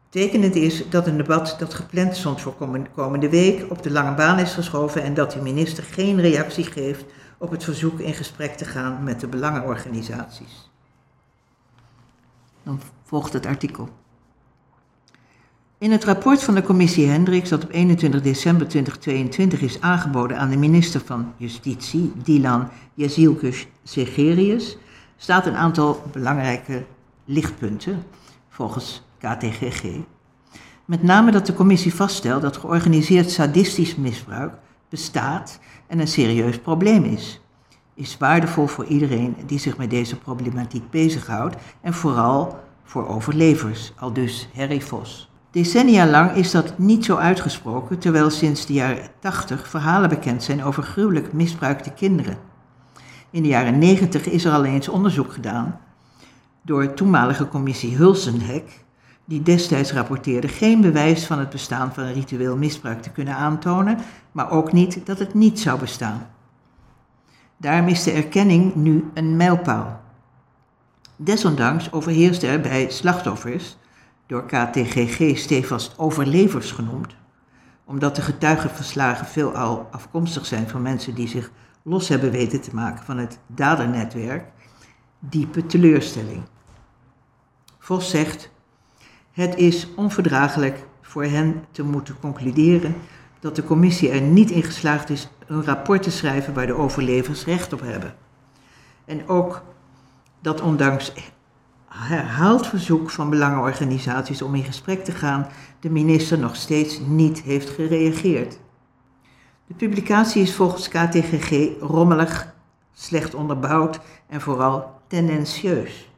Tekenend 0.08 0.54
is 0.54 0.90
dat 0.90 1.06
een 1.06 1.16
debat 1.16 1.56
dat 1.58 1.74
gepland 1.74 2.16
stond 2.16 2.40
voor 2.40 2.54
komende 2.94 3.28
week 3.28 3.70
op 3.70 3.82
de 3.82 3.90
lange 3.90 4.14
baan 4.14 4.38
is 4.38 4.54
geschoven 4.54 5.02
en 5.02 5.14
dat 5.14 5.32
de 5.32 5.42
minister 5.42 5.84
geen 5.84 6.20
reactie 6.20 6.64
geeft 6.64 7.04
op 7.38 7.50
het 7.50 7.64
verzoek 7.64 7.98
in 8.00 8.14
gesprek 8.14 8.56
te 8.56 8.64
gaan 8.64 9.04
met 9.04 9.20
de 9.20 9.26
belangenorganisaties. 9.26 10.70
Dan 12.62 12.80
volgt 13.04 13.32
het 13.32 13.46
artikel. 13.46 13.88
In 15.78 15.90
het 15.92 16.04
rapport 16.04 16.42
van 16.42 16.54
de 16.54 16.62
commissie 16.62 17.06
Hendricks, 17.06 17.48
dat 17.48 17.64
op 17.64 17.70
21 17.70 18.22
december 18.22 18.68
2022 18.68 19.60
is 19.60 19.80
aangeboden 19.80 20.38
aan 20.38 20.50
de 20.50 20.56
minister 20.56 21.00
van 21.00 21.32
Justitie, 21.36 22.12
Dilan 22.22 22.68
Jezilkus 22.94 23.66
Segerius, 23.82 24.78
staat 25.16 25.46
een 25.46 25.56
aantal 25.56 26.02
belangrijke 26.12 26.84
lichtpunten 27.24 28.02
volgens 28.48 29.02
KTGG. 29.18 29.84
Met 30.84 31.02
name 31.02 31.30
dat 31.30 31.46
de 31.46 31.54
commissie 31.54 31.94
vaststelt 31.94 32.42
dat 32.42 32.56
georganiseerd 32.56 33.30
sadistisch 33.30 33.96
misbruik 33.96 34.54
bestaat 34.88 35.58
en 35.86 35.98
een 35.98 36.08
serieus 36.08 36.58
probleem 36.58 37.04
is. 37.04 37.40
Is 37.94 38.16
waardevol 38.18 38.66
voor 38.66 38.84
iedereen 38.84 39.36
die 39.46 39.58
zich 39.58 39.76
met 39.76 39.90
deze 39.90 40.16
problematiek 40.16 40.90
bezighoudt 40.90 41.56
en 41.80 41.94
vooral 41.94 42.58
voor 42.84 43.08
overlevers, 43.08 43.92
al 43.96 44.12
dus 44.12 44.48
Harry 44.54 44.80
Vos. 44.80 45.30
Decennia 45.56 46.06
lang 46.06 46.30
is 46.32 46.50
dat 46.50 46.78
niet 46.78 47.04
zo 47.04 47.16
uitgesproken, 47.16 47.98
terwijl 47.98 48.30
sinds 48.30 48.66
de 48.66 48.72
jaren 48.72 49.08
80 49.18 49.68
verhalen 49.68 50.08
bekend 50.08 50.42
zijn 50.42 50.64
over 50.64 50.82
gruwelijk 50.82 51.32
misbruikte 51.32 51.90
kinderen. 51.90 52.38
In 53.30 53.42
de 53.42 53.48
jaren 53.48 53.78
90 53.78 54.26
is 54.26 54.44
er 54.44 54.52
al 54.52 54.64
eens 54.64 54.88
onderzoek 54.88 55.32
gedaan 55.32 55.80
door 56.62 56.94
toenmalige 56.94 57.48
commissie 57.48 57.96
Hulsenhek, 57.96 58.84
die 59.24 59.42
destijds 59.42 59.92
rapporteerde 59.92 60.48
geen 60.48 60.80
bewijs 60.80 61.26
van 61.26 61.38
het 61.38 61.50
bestaan 61.50 61.94
van 61.94 62.12
ritueel 62.12 62.56
misbruik 62.56 63.02
te 63.02 63.10
kunnen 63.10 63.34
aantonen, 63.34 63.98
maar 64.32 64.50
ook 64.50 64.72
niet 64.72 65.06
dat 65.06 65.18
het 65.18 65.34
niet 65.34 65.60
zou 65.60 65.78
bestaan. 65.78 66.26
Daarom 67.56 67.88
is 67.88 68.02
de 68.02 68.12
erkenning 68.12 68.74
nu 68.74 69.10
een 69.14 69.36
mijlpaal. 69.36 70.00
Desondanks 71.16 71.92
overheerst 71.92 72.42
er 72.42 72.60
bij 72.60 72.90
slachtoffers, 72.90 73.76
door 74.26 74.46
KTGG 74.46 75.38
stevast 75.38 75.98
overlevers 75.98 76.70
genoemd, 76.72 77.16
omdat 77.84 78.16
de 78.16 78.22
getuigenverslagen 78.22 79.26
veelal 79.26 79.88
afkomstig 79.90 80.46
zijn 80.46 80.68
van 80.68 80.82
mensen 80.82 81.14
die 81.14 81.28
zich 81.28 81.50
los 81.82 82.08
hebben 82.08 82.30
weten 82.30 82.60
te 82.60 82.74
maken 82.74 83.04
van 83.04 83.18
het 83.18 83.38
dadernetwerk, 83.46 84.44
diepe 85.18 85.66
teleurstelling. 85.66 86.42
Vos 87.78 88.10
zegt: 88.10 88.50
Het 89.32 89.56
is 89.56 89.94
onverdraaglijk 89.94 90.86
voor 91.00 91.24
hen 91.24 91.64
te 91.70 91.82
moeten 91.82 92.18
concluderen 92.20 92.94
dat 93.40 93.56
de 93.56 93.64
commissie 93.64 94.10
er 94.10 94.20
niet 94.20 94.50
in 94.50 94.62
geslaagd 94.62 95.10
is 95.10 95.28
een 95.46 95.64
rapport 95.64 96.02
te 96.02 96.10
schrijven 96.10 96.54
waar 96.54 96.66
de 96.66 96.74
overlevers 96.74 97.44
recht 97.44 97.72
op 97.72 97.80
hebben. 97.80 98.14
En 99.04 99.28
ook 99.28 99.62
dat 100.40 100.60
ondanks 100.60 101.12
herhaald 101.88 102.66
verzoek 102.66 103.10
van 103.10 103.30
belangenorganisaties 103.30 104.42
om 104.42 104.54
in 104.54 104.64
gesprek 104.64 105.04
te 105.04 105.12
gaan, 105.12 105.46
de 105.80 105.90
minister 105.90 106.38
nog 106.38 106.56
steeds 106.56 107.00
niet 107.06 107.42
heeft 107.42 107.68
gereageerd. 107.68 108.58
De 109.66 109.74
publicatie 109.74 110.42
is 110.42 110.54
volgens 110.54 110.88
KTGG 110.88 111.80
rommelig, 111.80 112.54
slecht 112.92 113.34
onderbouwd 113.34 114.00
en 114.28 114.40
vooral 114.40 114.90
tendentieus. 115.06 116.10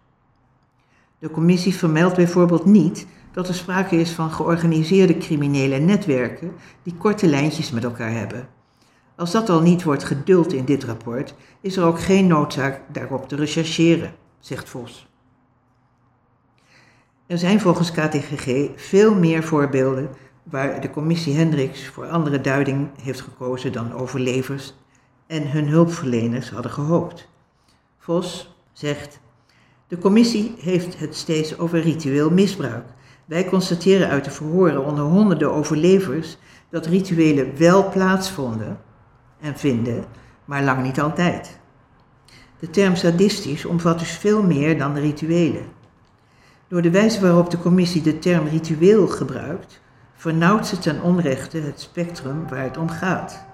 De 1.18 1.31
commissie 1.31 1.74
vermeldt 1.74 2.16
bijvoorbeeld 2.16 2.64
niet 2.64 3.07
dat 3.33 3.48
er 3.48 3.54
sprake 3.54 3.96
is 3.96 4.11
van 4.11 4.31
georganiseerde 4.31 5.18
criminele 5.18 5.78
netwerken 5.78 6.52
die 6.83 6.94
korte 6.94 7.26
lijntjes 7.26 7.70
met 7.70 7.85
elkaar 7.85 8.12
hebben. 8.12 8.48
Als 9.16 9.31
dat 9.31 9.48
al 9.48 9.61
niet 9.61 9.83
wordt 9.83 10.04
geduld 10.04 10.52
in 10.52 10.64
dit 10.64 10.85
rapport, 10.85 11.35
is 11.61 11.76
er 11.76 11.85
ook 11.85 12.00
geen 12.00 12.26
noodzaak 12.26 12.81
daarop 12.92 13.28
te 13.28 13.37
rechercheren, 13.37 14.14
zegt 14.38 14.68
Vos. 14.68 15.08
Er 17.28 17.38
zijn 17.38 17.60
volgens 17.60 17.90
KTGG 17.90 18.68
veel 18.76 19.14
meer 19.14 19.42
voorbeelden 19.42 20.08
waar 20.42 20.80
de 20.80 20.90
commissie 20.90 21.36
Hendricks 21.36 21.86
voor 21.86 22.06
andere 22.06 22.40
duiding 22.40 22.88
heeft 23.02 23.20
gekozen 23.20 23.72
dan 23.72 23.92
overlevers 23.92 24.74
en 25.26 25.50
hun 25.50 25.68
hulpverleners 25.68 26.50
hadden 26.50 26.70
gehoopt. 26.70 27.28
Vos 27.98 28.56
zegt: 28.72 29.20
De 29.88 29.98
commissie 29.98 30.54
heeft 30.58 30.98
het 30.98 31.16
steeds 31.16 31.58
over 31.58 31.80
ritueel 31.80 32.30
misbruik. 32.30 32.84
Wij 33.24 33.44
constateren 33.44 34.08
uit 34.08 34.24
de 34.24 34.30
verhoren 34.30 34.84
onder 34.84 35.04
honderden 35.04 35.52
overlevers 35.52 36.38
dat 36.70 36.86
rituelen 36.86 37.58
wel 37.58 37.90
plaatsvonden 37.90 38.80
en 39.40 39.58
vinden, 39.58 40.04
maar 40.44 40.62
lang 40.62 40.82
niet 40.82 41.00
altijd. 41.00 41.58
De 42.58 42.70
term 42.70 42.96
sadistisch 42.96 43.64
omvat 43.64 43.98
dus 43.98 44.10
veel 44.10 44.42
meer 44.42 44.78
dan 44.78 44.94
de 44.94 45.00
rituelen. 45.00 45.76
Door 46.68 46.83
de 46.83 46.90
wijze 46.90 47.20
waarop 47.20 47.50
de 47.50 47.59
commissie 47.59 48.02
de 48.02 48.18
term 48.18 48.46
ritueel 48.46 49.07
gebruikt, 49.07 49.81
vernauwt 50.14 50.66
ze 50.66 50.78
ten 50.78 51.02
onrechte 51.02 51.59
het 51.59 51.81
spectrum 51.81 52.48
waar 52.48 52.62
het 52.62 52.76
om 52.76 52.88
gaat. 52.88 53.44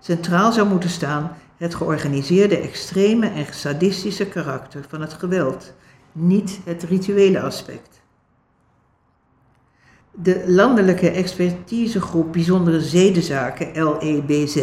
Centraal 0.00 0.52
zou 0.52 0.68
moeten 0.68 0.90
staan 0.90 1.36
het 1.56 1.74
georganiseerde 1.74 2.58
extreme 2.58 3.28
en 3.28 3.46
sadistische 3.50 4.26
karakter 4.26 4.84
van 4.88 5.00
het 5.00 5.12
geweld, 5.12 5.74
niet 6.12 6.60
het 6.64 6.82
rituele 6.82 7.40
aspect. 7.40 8.02
De 10.10 10.44
Landelijke 10.46 11.10
Expertisegroep 11.10 12.32
Bijzondere 12.32 12.80
Zedenzaken, 12.80 13.84
LEBZ, 13.84 14.56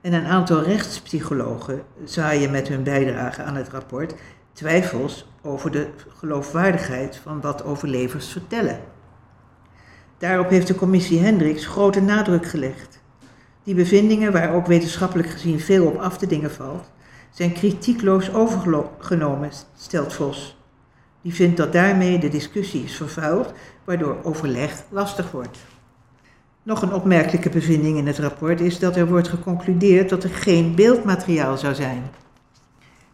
en 0.00 0.12
een 0.12 0.26
aantal 0.26 0.62
rechtspsychologen 0.62 1.82
zaaien 2.04 2.50
met 2.50 2.68
hun 2.68 2.82
bijdrage 2.82 3.42
aan 3.42 3.54
het 3.56 3.68
rapport 3.68 4.14
twijfels 4.52 5.26
over 5.42 5.70
de 5.70 5.88
geloofwaardigheid 6.18 7.16
van 7.16 7.40
wat 7.40 7.64
overlevers 7.64 8.28
vertellen. 8.28 8.80
Daarop 10.18 10.48
heeft 10.48 10.66
de 10.66 10.74
commissie 10.74 11.20
Hendricks 11.20 11.66
grote 11.66 12.00
nadruk 12.00 12.46
gelegd. 12.46 13.00
Die 13.64 13.74
bevindingen, 13.74 14.32
waar 14.32 14.54
ook 14.54 14.66
wetenschappelijk 14.66 15.28
gezien 15.28 15.60
veel 15.60 15.86
op 15.86 15.96
af 15.96 16.18
te 16.18 16.26
dingen 16.26 16.50
valt, 16.50 16.90
zijn 17.30 17.52
kritiekloos 17.52 18.32
overgenomen, 18.32 19.50
stelt 19.76 20.12
Vos. 20.12 20.56
Die 21.22 21.34
vindt 21.34 21.56
dat 21.56 21.72
daarmee 21.72 22.18
de 22.18 22.28
discussie 22.28 22.84
is 22.84 22.96
vervuild, 22.96 23.52
waardoor 23.84 24.16
overleg 24.22 24.82
lastig 24.88 25.30
wordt. 25.30 25.58
Nog 26.62 26.82
een 26.82 26.92
opmerkelijke 26.92 27.50
bevinding 27.50 27.96
in 27.96 28.06
het 28.06 28.18
rapport 28.18 28.60
is 28.60 28.78
dat 28.78 28.96
er 28.96 29.06
wordt 29.06 29.28
geconcludeerd 29.28 30.08
dat 30.08 30.24
er 30.24 30.30
geen 30.30 30.74
beeldmateriaal 30.74 31.56
zou 31.56 31.74
zijn. 31.74 32.02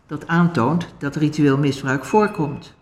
Dat 0.08 0.26
aantoont 0.26 0.86
dat 0.98 1.16
ritueel 1.16 1.58
misbruik 1.58 2.04
voorkomt. 2.04 2.74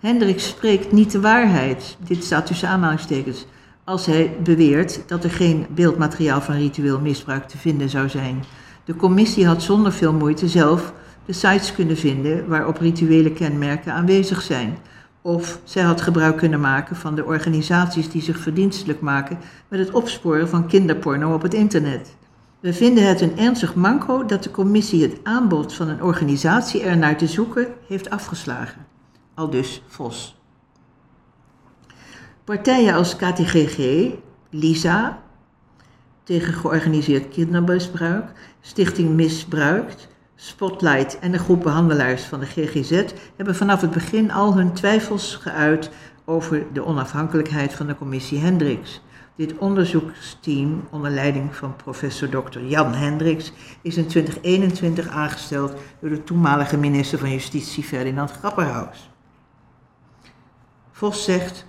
Hendrik 0.00 0.40
spreekt 0.40 0.92
niet 0.92 1.10
de 1.12 1.20
waarheid, 1.20 1.96
dit 2.06 2.24
staat 2.24 2.46
tussen 2.46 2.68
aanhalingstekens, 2.68 3.46
als 3.84 4.06
hij 4.06 4.36
beweert 4.42 5.08
dat 5.08 5.24
er 5.24 5.30
geen 5.30 5.66
beeldmateriaal 5.74 6.40
van 6.40 6.54
ritueel 6.54 7.00
misbruik 7.00 7.48
te 7.48 7.58
vinden 7.58 7.88
zou 7.88 8.08
zijn. 8.08 8.44
De 8.84 8.96
commissie 8.96 9.46
had 9.46 9.62
zonder 9.62 9.92
veel 9.92 10.12
moeite 10.12 10.48
zelf 10.48 10.92
de 11.24 11.32
sites 11.32 11.74
kunnen 11.74 11.96
vinden 11.96 12.48
waarop 12.48 12.78
rituele 12.78 13.32
kenmerken 13.32 13.92
aanwezig 13.92 14.42
zijn. 14.42 14.78
Of 15.22 15.60
zij 15.64 15.82
had 15.82 16.00
gebruik 16.00 16.36
kunnen 16.36 16.60
maken 16.60 16.96
van 16.96 17.14
de 17.14 17.24
organisaties 17.24 18.10
die 18.10 18.22
zich 18.22 18.38
verdienstelijk 18.38 19.00
maken 19.00 19.38
met 19.68 19.80
het 19.80 19.90
opsporen 19.90 20.48
van 20.48 20.66
kinderporno 20.66 21.34
op 21.34 21.42
het 21.42 21.54
internet. 21.54 22.16
We 22.60 22.72
vinden 22.72 23.08
het 23.08 23.20
een 23.20 23.38
ernstig 23.38 23.74
manco 23.74 24.24
dat 24.24 24.42
de 24.42 24.50
commissie 24.50 25.02
het 25.02 25.18
aanbod 25.22 25.74
van 25.74 25.88
een 25.88 26.02
organisatie 26.02 26.82
er 26.82 26.96
naar 26.96 27.16
te 27.16 27.26
zoeken 27.26 27.74
heeft 27.86 28.10
afgeslagen 28.10 28.88
aldus 29.40 29.82
Vos. 29.86 30.38
Partijen 32.44 32.94
als 32.94 33.16
KTGG, 33.16 34.08
LISA, 34.50 35.22
tegen 36.22 36.52
georganiseerd 36.52 37.28
kindermisbruik, 37.28 38.24
Stichting 38.60 39.10
Misbruikt, 39.10 40.08
Spotlight 40.34 41.18
en 41.18 41.32
de 41.32 41.38
groep 41.38 41.62
behandelaars 41.62 42.22
van 42.22 42.40
de 42.40 42.46
GGZ 42.46 43.04
hebben 43.36 43.56
vanaf 43.56 43.80
het 43.80 43.90
begin 43.90 44.30
al 44.30 44.56
hun 44.56 44.72
twijfels 44.72 45.36
geuit 45.36 45.90
over 46.24 46.66
de 46.72 46.84
onafhankelijkheid 46.84 47.74
van 47.74 47.86
de 47.86 47.96
commissie 47.96 48.38
Hendricks. 48.38 49.00
Dit 49.40 49.58
onderzoeksteam 49.58 50.88
onder 50.90 51.10
leiding 51.10 51.56
van 51.56 51.76
professor 51.76 52.28
Dr. 52.28 52.58
Jan 52.58 52.94
Hendricks 52.94 53.52
is 53.82 53.96
in 53.96 54.06
2021 54.06 55.08
aangesteld 55.08 55.74
door 56.00 56.10
de 56.10 56.24
toenmalige 56.24 56.76
minister 56.76 57.18
van 57.18 57.30
Justitie 57.30 57.84
Ferdinand 57.84 58.30
Grapperhaus. 58.30 59.10
Vos 60.90 61.24
zegt, 61.24 61.66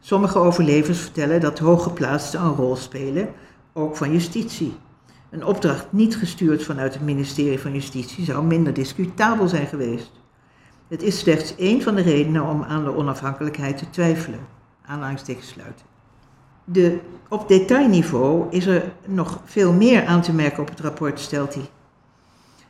sommige 0.00 0.38
overlevers 0.38 1.00
vertellen 1.00 1.40
dat 1.40 1.58
hooggeplaatsten 1.58 2.40
een 2.40 2.54
rol 2.54 2.76
spelen, 2.76 3.28
ook 3.72 3.96
van 3.96 4.12
justitie. 4.12 4.76
Een 5.30 5.44
opdracht 5.44 5.92
niet 5.92 6.16
gestuurd 6.16 6.64
vanuit 6.64 6.94
het 6.94 7.02
ministerie 7.02 7.60
van 7.60 7.72
Justitie 7.72 8.24
zou 8.24 8.44
minder 8.44 8.72
discutabel 8.72 9.48
zijn 9.48 9.66
geweest. 9.66 10.12
Het 10.88 11.02
is 11.02 11.18
slechts 11.18 11.56
één 11.56 11.82
van 11.82 11.94
de 11.94 12.02
redenen 12.02 12.44
om 12.44 12.62
aan 12.62 12.84
de 12.84 12.96
onafhankelijkheid 12.96 13.78
te 13.78 13.90
twijfelen. 13.90 14.46
Aanhalingstekens 14.86 15.48
sluiten. 15.48 15.95
De, 16.68 16.98
op 17.28 17.48
detailniveau 17.48 18.46
is 18.50 18.66
er 18.66 18.92
nog 19.04 19.40
veel 19.44 19.72
meer 19.72 20.06
aan 20.06 20.22
te 20.22 20.32
merken 20.32 20.62
op 20.62 20.68
het 20.68 20.80
rapport, 20.80 21.20
stelt 21.20 21.54
hij. 21.54 21.68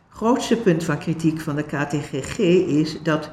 Grootste 0.09 0.57
punt 0.57 0.85
van 0.85 0.99
kritiek 0.99 1.41
van 1.41 1.57
de 1.57 1.63
KTGG 1.63 2.39
is 2.39 3.03
dat 3.03 3.31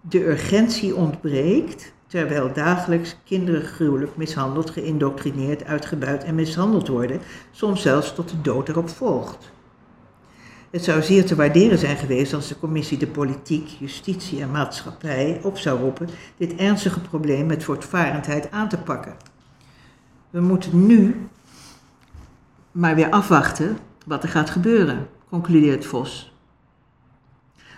de 0.00 0.26
urgentie 0.26 0.94
ontbreekt, 0.94 1.92
terwijl 2.06 2.52
dagelijks 2.52 3.16
kinderen 3.24 3.62
gruwelijk 3.62 4.16
mishandeld, 4.16 4.70
geïndoctrineerd, 4.70 5.64
uitgebuit 5.64 6.24
en 6.24 6.34
mishandeld 6.34 6.88
worden, 6.88 7.20
soms 7.50 7.82
zelfs 7.82 8.14
tot 8.14 8.28
de 8.28 8.40
dood 8.40 8.68
erop 8.68 8.88
volgt. 8.88 9.50
Het 10.70 10.84
zou 10.84 11.02
zeer 11.02 11.26
te 11.26 11.34
waarderen 11.34 11.78
zijn 11.78 11.96
geweest 11.96 12.34
als 12.34 12.48
de 12.48 12.58
commissie 12.58 12.98
de 12.98 13.06
politiek, 13.06 13.68
justitie 13.68 14.40
en 14.40 14.50
maatschappij 14.50 15.40
op 15.42 15.58
zou 15.58 15.80
roepen 15.80 16.08
dit 16.36 16.54
ernstige 16.54 17.00
probleem 17.00 17.46
met 17.46 17.64
voortvarendheid 17.64 18.50
aan 18.50 18.68
te 18.68 18.78
pakken. 18.78 19.16
We 20.36 20.42
moeten 20.42 20.86
nu 20.86 21.28
maar 22.72 22.94
weer 22.94 23.10
afwachten 23.10 23.78
wat 24.06 24.22
er 24.22 24.28
gaat 24.28 24.50
gebeuren, 24.50 25.08
concludeert 25.28 25.86
Vos. 25.86 26.32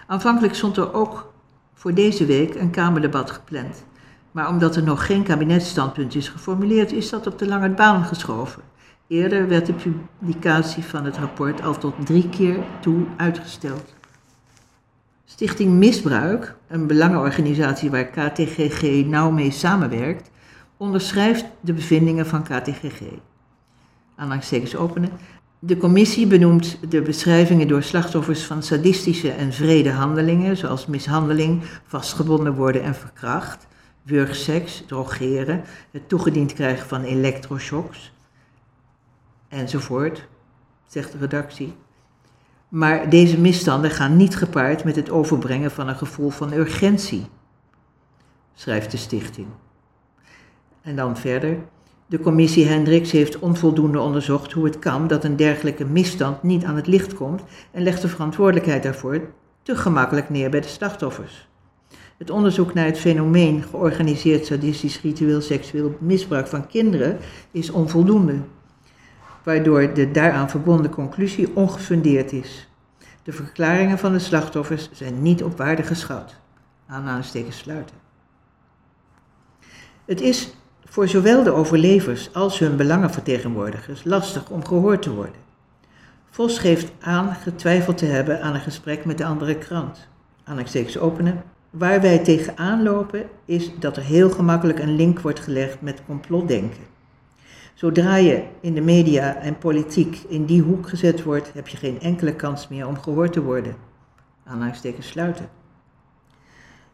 Aanvankelijk 0.07 0.55
stond 0.55 0.77
er 0.77 0.95
ook 0.95 1.33
voor 1.75 1.95
deze 1.95 2.27
week 2.27 2.55
een 2.55 2.71
Kamerdebat 2.71 3.31
gepland. 3.31 3.85
Maar 4.31 4.49
omdat 4.49 4.77
er 4.77 4.83
nog 4.83 5.07
geen 5.07 5.23
kabinetsstandpunt 5.23 6.15
is 6.15 6.29
geformuleerd, 6.29 6.93
is 6.93 7.11
dat 7.11 7.27
op 7.27 7.39
de 7.39 7.47
lange 7.47 7.71
baan 7.71 8.05
geschoven. 8.05 8.63
Eerder 9.07 9.49
werd 9.49 9.67
de 9.67 9.75
publicatie 10.19 10.83
van 10.83 11.05
het 11.05 11.17
rapport 11.17 11.63
al 11.63 11.79
tot 11.79 12.07
drie 12.07 12.29
keer 12.29 12.59
toe 12.81 13.07
uitgesteld. 13.17 13.95
Stichting 15.25 15.73
Misbruik, 15.73 16.57
een 16.69 16.87
belangenorganisatie 16.87 17.91
waar 17.91 18.05
KTGG 18.05 19.05
nauw 19.07 19.31
mee 19.31 19.51
samenwerkt, 19.51 20.31
onderschrijft 20.79 21.45
de 21.61 21.73
bevindingen 21.73 22.27
van 22.27 22.43
KTGG. 22.43 23.03
Aanhalingstekens 24.17 24.77
openen. 24.77 25.11
De 25.59 25.77
commissie 25.77 26.27
benoemt 26.27 26.79
de 26.91 27.03
beschrijvingen 27.03 27.69
door 27.69 27.83
slachtoffers 27.83 28.45
van 28.45 28.63
sadistische 28.63 29.31
en 29.31 29.53
vrede 29.53 29.91
handelingen, 29.91 30.57
zoals 30.57 30.87
mishandeling, 30.87 31.63
vastgebonden 31.85 32.55
worden 32.55 32.83
en 32.83 32.95
verkracht, 32.95 33.67
wurgseks, 34.03 34.83
drogeren, 34.87 35.65
het 35.91 36.09
toegediend 36.09 36.53
krijgen 36.53 36.89
van 36.89 37.03
elektroshocks, 37.03 38.13
enzovoort, 39.49 40.29
zegt 40.87 41.13
de 41.13 41.19
redactie. 41.19 41.75
Maar 42.69 43.11
deze 43.11 43.41
misstanden 43.41 43.91
gaan 43.91 44.17
niet 44.17 44.37
gepaard 44.37 44.85
met 44.85 44.97
het 44.97 45.11
overbrengen 45.11 45.71
van 45.71 45.89
een 45.89 45.97
gevoel 45.97 46.31
van 46.31 46.53
urgentie, 46.53 47.27
schrijft 48.55 48.91
de 48.91 48.97
stichting. 48.97 49.47
En 50.89 50.97
dan 50.97 51.17
verder. 51.17 51.59
De 52.07 52.21
commissie 52.21 52.67
Hendricks 52.67 53.11
heeft 53.11 53.39
onvoldoende 53.39 54.01
onderzocht 54.01 54.53
hoe 54.53 54.65
het 54.65 54.79
kan 54.79 55.07
dat 55.07 55.25
een 55.25 55.37
dergelijke 55.37 55.85
misstand 55.85 56.43
niet 56.43 56.65
aan 56.65 56.77
het 56.77 56.87
licht 56.87 57.15
komt 57.15 57.43
en 57.71 57.83
legt 57.83 58.03
de 58.03 58.09
verantwoordelijkheid 58.09 58.83
daarvoor 58.83 59.21
te 59.63 59.77
gemakkelijk 59.77 60.31
neer 60.31 60.51
bij 60.51 60.61
de 60.61 60.69
slachtoffers. 60.69 61.49
Het 62.19 62.31
onderzoek 62.31 62.75
naar 62.75 62.85
het 62.85 62.99
fenomeen 62.99 63.63
georganiseerd 63.63 64.47
sadistisch 64.47 65.01
ritueel 65.01 65.41
seksueel 65.41 65.97
misbruik 66.01 66.47
van 66.47 66.67
kinderen 66.67 67.19
is 67.51 67.71
onvoldoende 67.71 68.37
waardoor 69.43 69.95
de 69.95 70.11
daaraan 70.11 70.51
verbonden 70.51 70.91
conclusie 70.91 71.57
ongefundeerd 71.57 72.33
is. 72.33 72.69
De 73.23 73.33
verklaringen 73.33 73.99
van 73.99 74.13
de 74.13 74.19
slachtoffers 74.19 74.91
zijn 74.93 75.23
niet 75.23 75.43
op 75.43 75.57
waarde 75.57 75.83
geschat. 75.83 76.35
Aanhalingstekens 76.87 77.59
sluiten. 77.59 77.97
Het 80.05 80.21
is 80.21 80.57
voor 80.89 81.09
zowel 81.09 81.43
de 81.43 81.53
overlevers 81.53 82.35
als 82.35 82.59
hun 82.59 82.77
belangenvertegenwoordigers 82.77 84.05
lastig 84.05 84.51
om 84.51 84.65
gehoord 84.65 85.03
te 85.03 85.15
worden. 85.15 85.47
Vos 86.31 86.59
geeft 86.59 86.93
aan 87.01 87.35
getwijfeld 87.35 87.99
te 87.99 88.07
hebben 88.07 88.43
aan 88.43 88.55
een 88.55 88.61
gesprek 88.61 89.05
met 89.05 89.19
de 89.19 89.25
andere 89.25 89.59
krant. 89.59 90.09
Aanhalingstekens 90.45 90.99
openen. 90.99 91.43
Waar 91.71 92.01
wij 92.01 92.19
tegenaan 92.19 92.83
lopen 92.83 93.27
is 93.45 93.71
dat 93.79 93.97
er 93.97 94.03
heel 94.03 94.31
gemakkelijk 94.31 94.79
een 94.79 94.97
link 94.97 95.21
wordt 95.21 95.41
gelegd 95.41 95.81
met 95.81 96.03
complotdenken. 96.07 96.83
Zodra 97.75 98.17
je 98.17 98.43
in 98.61 98.75
de 98.75 98.81
media 98.81 99.37
en 99.37 99.59
politiek 99.59 100.23
in 100.29 100.45
die 100.45 100.63
hoek 100.63 100.89
gezet 100.89 101.23
wordt, 101.23 101.53
heb 101.53 101.69
je 101.69 101.77
geen 101.77 102.01
enkele 102.01 102.35
kans 102.35 102.69
meer 102.69 102.87
om 102.87 102.99
gehoord 102.99 103.33
te 103.33 103.43
worden. 103.43 103.77
Aanhalingstekens 104.45 105.09
sluiten. 105.09 105.58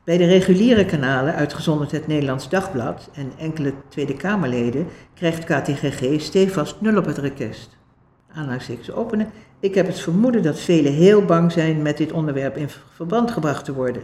Bij 0.05 0.17
de 0.17 0.27
reguliere 0.27 0.85
kanalen, 0.85 1.35
uitgezonderd 1.35 1.90
het 1.90 2.07
Nederlands 2.07 2.49
Dagblad 2.49 3.11
en 3.14 3.33
enkele 3.38 3.73
Tweede 3.88 4.17
Kamerleden, 4.17 4.87
krijgt 5.14 5.45
KTGG 5.45 6.21
stevast 6.21 6.81
nul 6.81 6.97
op 6.97 7.05
het 7.05 7.19
request. 7.19 7.77
Aanhalingstekens 8.33 8.93
openen. 8.93 9.31
Ik 9.61 9.75
heb 9.75 9.87
het 9.87 10.01
vermoeden 10.01 10.43
dat 10.43 10.61
velen 10.61 10.93
heel 10.93 11.25
bang 11.25 11.53
zijn 11.53 11.83
met 11.83 11.97
dit 11.97 12.12
onderwerp 12.12 12.57
in 12.57 12.69
verband 12.95 13.31
gebracht 13.31 13.64
te 13.64 13.75
worden. 13.75 14.03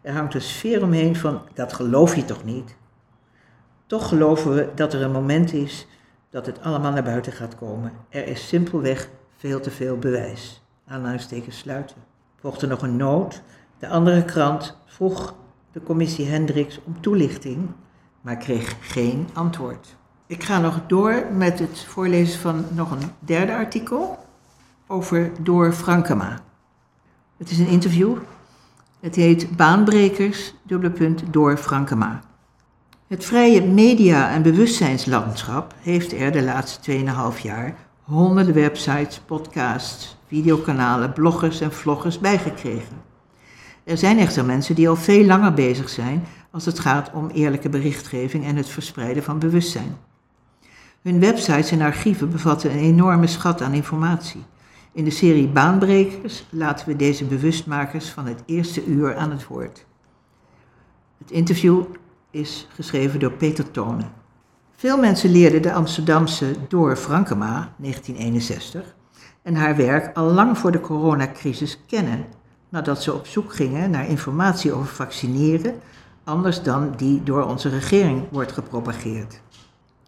Er 0.00 0.12
hangt 0.12 0.34
een 0.34 0.40
sfeer 0.40 0.82
omheen 0.82 1.16
van, 1.16 1.42
dat 1.54 1.72
geloof 1.72 2.16
je 2.16 2.24
toch 2.24 2.44
niet? 2.44 2.76
Toch 3.86 4.08
geloven 4.08 4.54
we 4.54 4.68
dat 4.74 4.92
er 4.92 5.02
een 5.02 5.12
moment 5.12 5.52
is 5.52 5.86
dat 6.30 6.46
het 6.46 6.62
allemaal 6.62 6.92
naar 6.92 7.02
buiten 7.02 7.32
gaat 7.32 7.56
komen. 7.56 7.92
Er 8.08 8.26
is 8.26 8.48
simpelweg 8.48 9.08
veel 9.36 9.60
te 9.60 9.70
veel 9.70 9.98
bewijs. 9.98 10.62
Aanhalingstekens 10.86 11.58
sluiten. 11.58 11.96
Volgde 12.40 12.66
nog 12.66 12.82
een 12.82 12.96
noot. 12.96 13.42
De 13.78 13.88
andere 13.88 14.24
krant 14.24 14.76
vroeg 14.86 15.34
de 15.72 15.82
commissie 15.82 16.26
Hendricks 16.26 16.80
om 16.84 17.00
toelichting, 17.00 17.68
maar 18.20 18.36
kreeg 18.36 18.76
geen 18.80 19.28
antwoord. 19.32 19.96
Ik 20.26 20.42
ga 20.42 20.60
nog 20.60 20.80
door 20.86 21.26
met 21.32 21.58
het 21.58 21.84
voorlezen 21.88 22.40
van 22.40 22.64
nog 22.72 22.90
een 22.90 23.10
derde 23.18 23.54
artikel 23.54 24.18
over 24.86 25.30
Door 25.40 25.72
Frankema. 25.72 26.38
Het 27.36 27.50
is 27.50 27.58
een 27.58 27.66
interview. 27.66 28.16
Het 29.00 29.14
heet 29.14 29.56
Baanbrekers, 29.56 30.54
Door 31.30 31.56
Frankema. 31.56 32.20
Het 33.06 33.24
vrije 33.24 33.62
media- 33.62 34.30
en 34.30 34.42
bewustzijnslandschap 34.42 35.74
heeft 35.80 36.12
er 36.12 36.32
de 36.32 36.42
laatste 36.42 36.80
2,5 36.80 37.38
jaar 37.38 37.74
honderden 38.02 38.54
websites, 38.54 39.20
podcasts, 39.26 40.16
videokanalen, 40.26 41.12
bloggers 41.12 41.60
en 41.60 41.72
vloggers 41.72 42.18
bijgekregen. 42.18 43.05
Er 43.86 43.98
zijn 43.98 44.18
echter 44.18 44.44
mensen 44.44 44.74
die 44.74 44.88
al 44.88 44.96
veel 44.96 45.24
langer 45.24 45.54
bezig 45.54 45.88
zijn 45.88 46.24
als 46.50 46.64
het 46.64 46.78
gaat 46.78 47.10
om 47.12 47.28
eerlijke 47.28 47.68
berichtgeving 47.68 48.44
en 48.44 48.56
het 48.56 48.68
verspreiden 48.68 49.22
van 49.22 49.38
bewustzijn. 49.38 49.96
Hun 51.02 51.20
websites 51.20 51.70
en 51.70 51.80
archieven 51.80 52.30
bevatten 52.30 52.70
een 52.70 52.78
enorme 52.78 53.26
schat 53.26 53.62
aan 53.62 53.72
informatie. 53.72 54.44
In 54.92 55.04
de 55.04 55.10
serie 55.10 55.48
Baanbrekers 55.48 56.46
laten 56.50 56.88
we 56.88 56.96
deze 56.96 57.24
bewustmakers 57.24 58.08
van 58.08 58.26
het 58.26 58.42
eerste 58.46 58.84
uur 58.84 59.16
aan 59.16 59.30
het 59.30 59.46
woord. 59.46 59.86
Het 61.18 61.30
interview 61.30 61.82
is 62.30 62.68
geschreven 62.74 63.20
door 63.20 63.32
Peter 63.32 63.70
Tonen. 63.70 64.12
Veel 64.74 64.98
mensen 64.98 65.30
leerden 65.30 65.62
de 65.62 65.72
Amsterdamse 65.72 66.54
Door 66.68 66.96
Frankema, 66.96 67.72
1961, 67.76 68.94
en 69.42 69.54
haar 69.54 69.76
werk 69.76 70.16
al 70.16 70.30
lang 70.30 70.58
voor 70.58 70.72
de 70.72 70.80
coronacrisis 70.80 71.80
kennen, 71.86 72.26
nadat 72.68 73.02
ze 73.02 73.14
op 73.14 73.26
zoek 73.26 73.54
gingen 73.54 73.90
naar 73.90 74.08
informatie 74.08 74.72
over 74.72 74.86
vaccineren, 74.94 75.74
anders 76.24 76.62
dan 76.62 76.92
die 76.96 77.22
door 77.22 77.44
onze 77.44 77.68
regering 77.68 78.24
wordt 78.30 78.52
gepropageerd. 78.52 79.40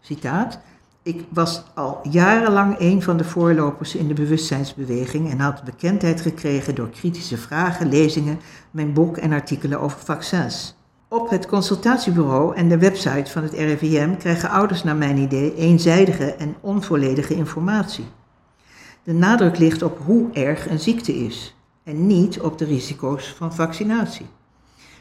Citaat. 0.00 0.58
Ik 1.02 1.24
was 1.28 1.62
al 1.74 2.00
jarenlang 2.10 2.76
een 2.78 3.02
van 3.02 3.16
de 3.16 3.24
voorlopers 3.24 3.94
in 3.94 4.08
de 4.08 4.14
bewustzijnsbeweging 4.14 5.30
en 5.30 5.40
had 5.40 5.64
bekendheid 5.64 6.20
gekregen 6.20 6.74
door 6.74 6.90
kritische 6.90 7.36
vragen, 7.36 7.88
lezingen, 7.88 8.40
mijn 8.70 8.92
boek 8.92 9.16
en 9.16 9.32
artikelen 9.32 9.80
over 9.80 9.98
vaccins. 9.98 10.76
Op 11.08 11.30
het 11.30 11.46
consultatiebureau 11.46 12.56
en 12.56 12.68
de 12.68 12.78
website 12.78 13.30
van 13.30 13.42
het 13.42 13.52
RIVM 13.52 14.16
krijgen 14.16 14.50
ouders 14.50 14.84
naar 14.84 14.96
mijn 14.96 15.16
idee 15.16 15.54
eenzijdige 15.54 16.34
en 16.34 16.56
onvolledige 16.60 17.34
informatie. 17.34 18.06
De 19.02 19.12
nadruk 19.12 19.58
ligt 19.58 19.82
op 19.82 19.98
hoe 20.04 20.32
erg 20.32 20.70
een 20.70 20.80
ziekte 20.80 21.14
is 21.14 21.57
en 21.88 22.06
niet 22.06 22.40
op 22.40 22.58
de 22.58 22.64
risico's 22.64 23.34
van 23.36 23.54
vaccinatie. 23.54 24.26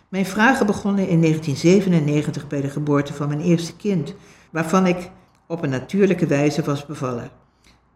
Mijn 0.07 0.25
vragen 0.25 0.65
begonnen 0.65 1.07
in 1.07 1.21
1997 1.21 2.47
bij 2.47 2.61
de 2.61 2.69
geboorte 2.69 3.13
van 3.13 3.27
mijn 3.27 3.41
eerste 3.41 3.75
kind, 3.75 4.13
waarvan 4.49 4.85
ik 4.85 5.09
op 5.47 5.63
een 5.63 5.69
natuurlijke 5.69 6.25
wijze 6.25 6.63
was 6.63 6.85
bevallen. 6.85 7.29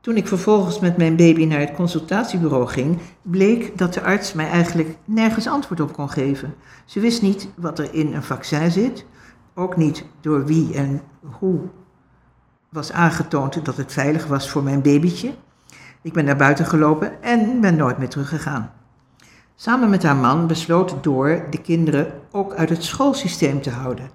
Toen 0.02 0.16
ik 0.16 0.28
vervolgens 0.28 0.80
met 0.80 0.98
mijn 0.98 1.16
baby 1.16 1.46
naar 1.46 1.60
het 1.60 1.74
consultatiebureau 1.74 2.68
ging, 2.68 3.00
bleek 3.22 3.78
dat 3.78 3.94
de 3.94 4.02
arts 4.02 4.34
mij 4.34 4.50
eigenlijk 4.50 4.98
nergens 5.06 5.48
antwoord 5.48 5.80
op 5.80 5.94
kon 5.94 6.10
geven. 6.10 6.54
Ze 6.86 7.00
wist 7.00 7.22
niet 7.22 7.48
wat 7.56 7.80
er 7.80 7.94
in 7.94 8.14
een 8.14 8.24
vaccin 8.24 8.72
zit, 8.72 9.06
ook 9.54 9.78
niet 9.78 10.06
door 10.22 10.46
wie 10.46 10.74
en 10.74 11.02
hoe 11.22 11.60
was 12.70 12.92
aangetoond 12.92 13.66
dat 13.66 13.78
het 13.78 13.92
veilig 13.92 14.28
was 14.28 14.50
voor 14.50 14.64
mijn 14.64 14.82
babytje. 14.82 15.34
Ik 16.02 16.14
ben 16.14 16.26
naar 16.26 16.36
buiten 16.36 16.66
gelopen 16.66 17.22
en 17.24 17.62
ben 17.62 17.76
nooit 17.76 17.98
meer 17.98 18.10
teruggegaan. 18.10 18.80
Samen 19.62 19.90
met 19.90 20.04
haar 20.04 20.16
man 20.16 20.48
besloot 20.48 21.04
Door 21.04 21.46
de 21.50 21.62
kinderen 21.62 22.14
ook 22.32 22.54
uit 22.54 22.70
het 22.70 22.84
schoolsysteem 22.84 23.62
te 23.62 23.70
houden. 23.70 24.10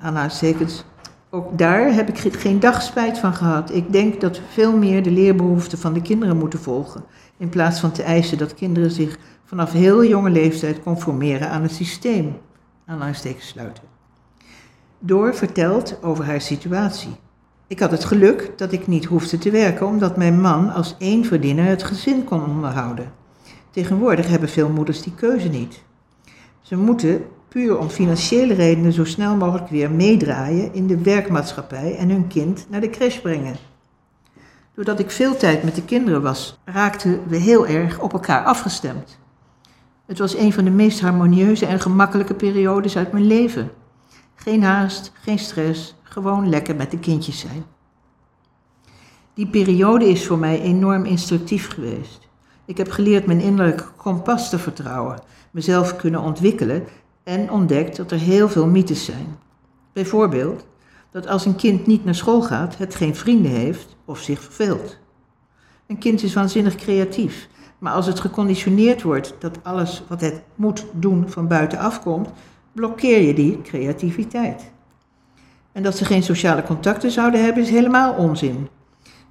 Anna 0.00 0.28
Zekens, 0.28 0.84
ook 1.30 1.58
daar 1.58 1.92
heb 1.94 2.08
ik 2.08 2.18
geen 2.18 2.60
dag 2.60 2.82
spijt 2.82 3.18
van 3.18 3.34
gehad. 3.34 3.74
Ik 3.74 3.92
denk 3.92 4.20
dat 4.20 4.36
we 4.36 4.42
veel 4.48 4.76
meer 4.76 5.02
de 5.02 5.10
leerbehoeften 5.10 5.78
van 5.78 5.92
de 5.92 6.02
kinderen 6.02 6.36
moeten 6.36 6.58
volgen, 6.58 7.04
in 7.36 7.48
plaats 7.48 7.80
van 7.80 7.92
te 7.92 8.02
eisen 8.02 8.38
dat 8.38 8.54
kinderen 8.54 8.90
zich 8.90 9.18
vanaf 9.44 9.72
heel 9.72 10.04
jonge 10.04 10.30
leeftijd 10.30 10.82
conformeren 10.82 11.50
aan 11.50 11.62
het 11.62 11.72
systeem. 11.72 12.38
Aanhalingstekens 12.86 13.48
sluiten. 13.48 13.84
Door 14.98 15.34
vertelt 15.34 16.02
over 16.02 16.24
haar 16.24 16.40
situatie. 16.40 17.16
Ik 17.66 17.80
had 17.80 17.90
het 17.90 18.04
geluk 18.04 18.52
dat 18.56 18.72
ik 18.72 18.86
niet 18.86 19.04
hoefde 19.04 19.38
te 19.38 19.50
werken, 19.50 19.86
omdat 19.86 20.16
mijn 20.16 20.40
man 20.40 20.72
als 20.72 20.94
één 20.98 21.24
verdiener 21.24 21.64
het 21.64 21.82
gezin 21.82 22.24
kon 22.24 22.44
onderhouden. 22.44 23.24
Tegenwoordig 23.76 24.28
hebben 24.28 24.48
veel 24.48 24.68
moeders 24.68 25.02
die 25.02 25.14
keuze 25.14 25.48
niet. 25.48 25.82
Ze 26.60 26.76
moeten 26.76 27.24
puur 27.48 27.78
om 27.78 27.88
financiële 27.88 28.54
redenen 28.54 28.92
zo 28.92 29.04
snel 29.04 29.36
mogelijk 29.36 29.68
weer 29.68 29.90
meedraaien 29.90 30.74
in 30.74 30.86
de 30.86 31.02
werkmaatschappij 31.02 31.96
en 31.96 32.10
hun 32.10 32.26
kind 32.26 32.66
naar 32.70 32.80
de 32.80 32.90
crash 32.90 33.18
brengen. 33.18 33.56
Doordat 34.74 34.98
ik 34.98 35.10
veel 35.10 35.36
tijd 35.36 35.62
met 35.62 35.74
de 35.74 35.84
kinderen 35.84 36.22
was, 36.22 36.58
raakten 36.64 37.28
we 37.28 37.36
heel 37.36 37.66
erg 37.66 38.00
op 38.00 38.12
elkaar 38.12 38.44
afgestemd. 38.44 39.18
Het 40.06 40.18
was 40.18 40.36
een 40.36 40.52
van 40.52 40.64
de 40.64 40.70
meest 40.70 41.00
harmonieuze 41.00 41.66
en 41.66 41.80
gemakkelijke 41.80 42.34
periodes 42.34 42.96
uit 42.96 43.12
mijn 43.12 43.26
leven. 43.26 43.70
Geen 44.34 44.62
haast, 44.62 45.12
geen 45.14 45.38
stress, 45.38 45.96
gewoon 46.02 46.48
lekker 46.48 46.76
met 46.76 46.90
de 46.90 46.98
kindjes 46.98 47.38
zijn. 47.38 47.64
Die 49.34 49.46
periode 49.46 50.08
is 50.08 50.26
voor 50.26 50.38
mij 50.38 50.60
enorm 50.60 51.04
instructief 51.04 51.68
geweest. 51.68 52.25
Ik 52.66 52.76
heb 52.76 52.90
geleerd 52.90 53.26
mijn 53.26 53.40
innerlijke 53.40 53.84
kompas 53.96 54.50
te 54.50 54.58
vertrouwen, 54.58 55.18
mezelf 55.50 55.96
kunnen 55.96 56.20
ontwikkelen 56.20 56.84
en 57.22 57.50
ontdekt 57.50 57.96
dat 57.96 58.10
er 58.10 58.18
heel 58.18 58.48
veel 58.48 58.66
mythes 58.66 59.04
zijn. 59.04 59.38
Bijvoorbeeld 59.92 60.66
dat 61.10 61.26
als 61.26 61.44
een 61.44 61.56
kind 61.56 61.86
niet 61.86 62.04
naar 62.04 62.14
school 62.14 62.42
gaat, 62.42 62.78
het 62.78 62.94
geen 62.94 63.14
vrienden 63.14 63.50
heeft 63.50 63.96
of 64.04 64.18
zich 64.18 64.42
verveelt. 64.42 64.98
Een 65.86 65.98
kind 65.98 66.22
is 66.22 66.34
waanzinnig 66.34 66.74
creatief, 66.74 67.48
maar 67.78 67.92
als 67.92 68.06
het 68.06 68.20
geconditioneerd 68.20 69.02
wordt 69.02 69.34
dat 69.38 69.58
alles 69.62 70.02
wat 70.08 70.20
het 70.20 70.42
moet 70.54 70.86
doen 70.92 71.30
van 71.30 71.48
buitenaf 71.48 72.00
komt, 72.00 72.28
blokkeer 72.72 73.20
je 73.20 73.34
die 73.34 73.62
creativiteit. 73.62 74.70
En 75.72 75.82
dat 75.82 75.96
ze 75.96 76.04
geen 76.04 76.22
sociale 76.22 76.62
contacten 76.62 77.10
zouden 77.10 77.44
hebben 77.44 77.62
is 77.62 77.70
helemaal 77.70 78.14
onzin. 78.14 78.68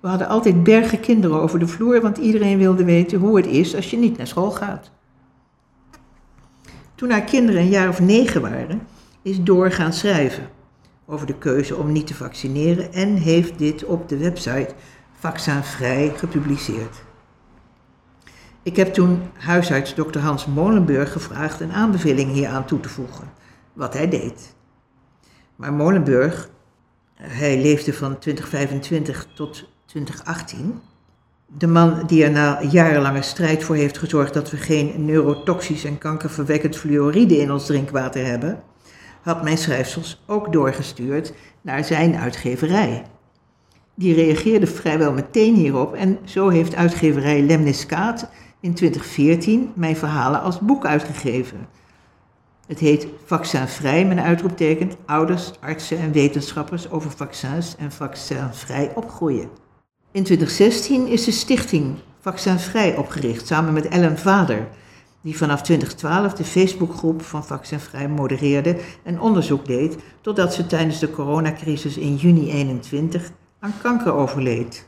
We 0.05 0.11
hadden 0.11 0.29
altijd 0.29 0.63
bergen 0.63 0.99
kinderen 0.99 1.41
over 1.41 1.59
de 1.59 1.67
vloer, 1.67 2.01
want 2.01 2.17
iedereen 2.17 2.57
wilde 2.57 2.83
weten 2.83 3.19
hoe 3.19 3.37
het 3.37 3.45
is 3.45 3.75
als 3.75 3.89
je 3.89 3.97
niet 3.97 4.17
naar 4.17 4.27
school 4.27 4.51
gaat. 4.51 4.91
Toen 6.95 7.09
haar 7.09 7.23
kinderen 7.23 7.61
een 7.61 7.69
jaar 7.69 7.89
of 7.89 7.99
negen 7.99 8.41
waren, 8.41 8.87
is 9.21 9.43
Door 9.43 9.71
gaan 9.71 9.93
schrijven 9.93 10.49
over 11.05 11.27
de 11.27 11.37
keuze 11.37 11.75
om 11.75 11.91
niet 11.91 12.07
te 12.07 12.13
vaccineren 12.13 12.93
en 12.93 13.15
heeft 13.15 13.57
dit 13.57 13.85
op 13.85 14.09
de 14.09 14.17
website 14.17 14.73
Vaccinvrij 15.19 16.13
gepubliceerd. 16.15 17.03
Ik 18.63 18.75
heb 18.75 18.93
toen 18.93 19.21
huisarts 19.33 19.93
Dr. 19.93 20.19
Hans 20.19 20.45
Molenburg 20.45 21.11
gevraagd 21.11 21.59
een 21.59 21.73
aanbeveling 21.73 22.31
hieraan 22.31 22.65
toe 22.65 22.79
te 22.79 22.89
voegen, 22.89 23.31
wat 23.73 23.93
hij 23.93 24.09
deed. 24.09 24.55
Maar 25.55 25.73
Molenburg, 25.73 26.49
hij 27.13 27.61
leefde 27.61 27.93
van 27.93 28.19
2025 28.19 29.27
tot 29.35 29.73
2018, 29.95 30.81
de 31.57 31.67
man 31.67 32.03
die 32.07 32.23
er 32.23 32.31
na 32.31 32.63
jarenlange 32.63 33.21
strijd 33.21 33.63
voor 33.63 33.75
heeft 33.75 33.97
gezorgd 33.97 34.33
dat 34.33 34.51
we 34.51 34.57
geen 34.57 35.05
neurotoxisch 35.05 35.83
en 35.83 35.97
kankerverwekkend 35.97 36.75
fluoride 36.75 37.37
in 37.37 37.51
ons 37.51 37.65
drinkwater 37.65 38.25
hebben, 38.25 38.63
had 39.21 39.43
mijn 39.43 39.57
schrijfsels 39.57 40.23
ook 40.25 40.53
doorgestuurd 40.53 41.33
naar 41.61 41.83
zijn 41.83 42.15
uitgeverij. 42.15 43.05
Die 43.93 44.13
reageerde 44.13 44.67
vrijwel 44.67 45.13
meteen 45.13 45.55
hierop 45.55 45.93
en 45.93 46.19
zo 46.23 46.49
heeft 46.49 46.75
uitgeverij 46.75 47.41
Lemniskaat 47.41 48.29
in 48.59 48.73
2014 48.73 49.71
mijn 49.75 49.95
verhalen 49.95 50.41
als 50.41 50.59
boek 50.59 50.85
uitgegeven. 50.85 51.67
Het 52.67 52.79
heet 52.79 53.07
Vaccinvrij 53.25 54.05
met 54.05 54.17
een 54.17 54.23
uitroepteken 54.23 54.91
ouders, 55.05 55.51
artsen 55.59 55.99
en 55.99 56.11
wetenschappers 56.11 56.89
over 56.89 57.11
vaccins 57.11 57.75
en 57.75 57.91
vaccinvrij 57.91 58.91
opgroeien. 58.95 59.63
In 60.15 60.23
2016 60.23 61.07
is 61.07 61.23
de 61.23 61.31
stichting 61.31 61.95
Vaccinvrij 62.19 62.97
opgericht 62.97 63.47
samen 63.47 63.73
met 63.73 63.87
Ellen 63.87 64.17
Vader, 64.17 64.67
die 65.21 65.37
vanaf 65.37 65.61
2012 65.61 66.33
de 66.33 66.43
Facebookgroep 66.43 67.21
van 67.21 67.45
Vaccinvrij 67.45 68.09
modereerde 68.09 68.77
en 69.03 69.19
onderzoek 69.19 69.65
deed, 69.65 69.97
totdat 70.21 70.53
ze 70.53 70.65
tijdens 70.65 70.99
de 70.99 71.11
coronacrisis 71.11 71.97
in 71.97 72.15
juni 72.15 72.39
2021 72.39 73.31
aan 73.59 73.73
kanker 73.81 74.13
overleed. 74.13 74.87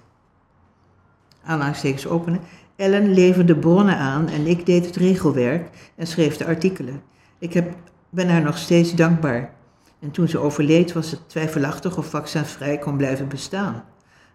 Aanhalingstekens 1.44 2.08
openen. 2.08 2.40
Ellen 2.76 3.14
leverde 3.14 3.56
bronnen 3.56 3.98
aan 3.98 4.28
en 4.28 4.46
ik 4.46 4.66
deed 4.66 4.86
het 4.86 4.96
regelwerk 4.96 5.70
en 5.96 6.08
schreef 6.08 6.38
de 6.38 6.46
artikelen. 6.46 7.02
Ik 7.40 7.54
heb, 7.54 7.76
ben 8.10 8.30
haar 8.30 8.42
nog 8.42 8.58
steeds 8.58 8.96
dankbaar. 8.96 9.54
En 10.00 10.12
toen 10.12 10.28
ze 10.28 10.38
overleed 10.38 10.94
was 10.94 11.12
het 11.12 11.30
twijfelachtig 11.30 11.98
of 11.98 12.10
vaccinvrij 12.10 12.78
kon 12.78 12.98
blijven 12.98 13.28
bestaan. 13.28 13.84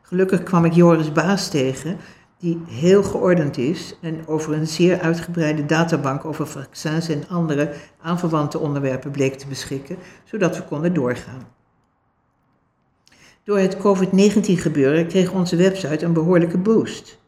Gelukkig 0.02 0.42
kwam 0.42 0.64
ik 0.64 0.72
Joris 0.72 1.12
Baas 1.12 1.48
tegen, 1.48 1.98
die 2.38 2.62
heel 2.68 3.02
geordend 3.02 3.58
is 3.58 3.96
en 4.00 4.26
over 4.26 4.52
een 4.52 4.66
zeer 4.66 5.00
uitgebreide 5.00 5.66
databank 5.66 6.24
over 6.24 6.46
vaccins 6.46 7.08
en 7.08 7.28
andere 7.28 7.74
aanverwante 8.00 8.58
onderwerpen 8.58 9.10
bleek 9.10 9.34
te 9.34 9.46
beschikken, 9.46 9.96
zodat 10.24 10.56
we 10.56 10.62
konden 10.62 10.94
doorgaan. 10.94 11.46
Door 13.44 13.58
het 13.58 13.76
COVID-19 13.76 14.40
gebeuren 14.40 15.06
kreeg 15.06 15.32
onze 15.32 15.56
website 15.56 16.04
een 16.04 16.12
behoorlijke 16.12 16.58
boost. 16.58 17.18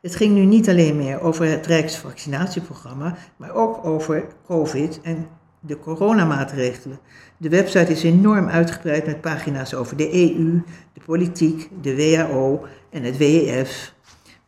Het 0.00 0.16
ging 0.16 0.34
nu 0.34 0.44
niet 0.44 0.68
alleen 0.68 0.96
meer 0.96 1.20
over 1.20 1.46
het 1.46 1.66
Rijksvaccinatieprogramma, 1.66 3.16
maar 3.36 3.54
ook 3.54 3.84
over 3.84 4.26
COVID 4.46 5.00
en 5.02 5.28
de 5.60 5.78
coronamaatregelen. 5.78 6.98
De 7.36 7.48
website 7.48 7.92
is 7.92 8.02
enorm 8.02 8.48
uitgebreid 8.48 9.06
met 9.06 9.20
pagina's 9.20 9.74
over 9.74 9.96
de 9.96 10.14
EU, 10.14 10.62
de 10.92 11.00
politiek, 11.04 11.70
de 11.80 11.96
WHO 11.96 12.66
en 12.90 13.02
het 13.02 13.16
WEF. 13.16 13.94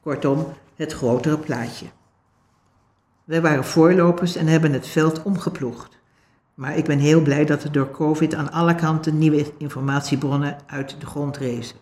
Kortom, 0.00 0.46
het 0.76 0.92
grotere 0.92 1.38
plaatje. 1.38 1.86
Wij 3.24 3.40
waren 3.40 3.64
voorlopers 3.64 4.36
en 4.36 4.46
hebben 4.46 4.72
het 4.72 4.86
veld 4.86 5.22
omgeploegd. 5.22 5.98
Maar 6.54 6.76
ik 6.76 6.84
ben 6.84 6.98
heel 6.98 7.20
blij 7.20 7.44
dat 7.44 7.62
er 7.62 7.72
door 7.72 7.90
COVID 7.90 8.34
aan 8.34 8.52
alle 8.52 8.74
kanten 8.74 9.18
nieuwe 9.18 9.52
informatiebronnen 9.58 10.56
uit 10.66 11.00
de 11.00 11.06
grond 11.06 11.36
rezen. 11.36 11.76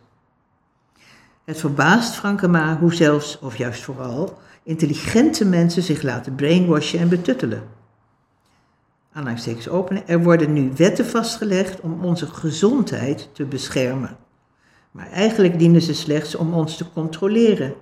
Het 1.45 1.61
verbaast 1.61 2.15
Frankema 2.15 2.79
hoe 2.79 2.95
zelfs, 2.95 3.39
of 3.39 3.57
juist 3.57 3.83
vooral, 3.83 4.39
intelligente 4.63 5.45
mensen 5.45 5.83
zich 5.83 6.03
laten 6.03 6.35
brainwashen 6.35 6.99
en 6.99 7.09
betuttelen 7.09 7.63
aanhalingstekens 9.19 9.69
openen, 9.69 10.09
er 10.09 10.23
worden 10.23 10.53
nu 10.53 10.73
wetten 10.77 11.07
vastgelegd 11.07 11.81
om 11.81 12.05
onze 12.05 12.27
gezondheid 12.27 13.29
te 13.33 13.45
beschermen. 13.45 14.17
Maar 14.91 15.11
eigenlijk 15.11 15.59
dienen 15.59 15.83
ze 15.83 15.95
slechts 15.95 16.35
om 16.35 16.55
ons 16.55 16.77
te 16.77 16.93
controleren. 16.93 17.75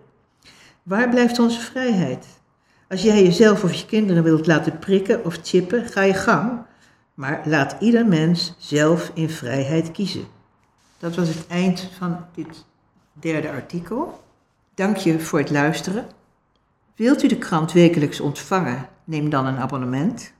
Waar 0.82 1.08
blijft 1.08 1.38
onze 1.38 1.60
vrijheid? 1.60 2.26
Als 2.88 3.02
jij 3.02 3.22
jezelf 3.22 3.64
of 3.64 3.72
je 3.72 3.86
kinderen 3.86 4.22
wilt 4.22 4.46
laten 4.46 4.78
prikken 4.78 5.24
of 5.24 5.38
chippen, 5.42 5.86
ga 5.86 6.02
je 6.02 6.14
gang. 6.14 6.60
Maar 7.14 7.42
laat 7.44 7.76
ieder 7.80 8.06
mens 8.06 8.54
zelf 8.58 9.10
in 9.14 9.30
vrijheid 9.30 9.90
kiezen. 9.90 10.24
Dat 10.98 11.14
was 11.14 11.28
het 11.28 11.46
eind 11.46 11.90
van 11.98 12.16
dit 12.34 12.64
derde 13.12 13.50
artikel. 13.50 14.20
Dank 14.74 14.96
je 14.96 15.20
voor 15.20 15.38
het 15.38 15.50
luisteren. 15.50 16.06
Wilt 16.94 17.22
u 17.22 17.28
de 17.28 17.38
krant 17.38 17.72
wekelijks 17.72 18.20
ontvangen? 18.20 18.88
Neem 19.04 19.30
dan 19.30 19.46
een 19.46 19.58
abonnement 19.58 20.34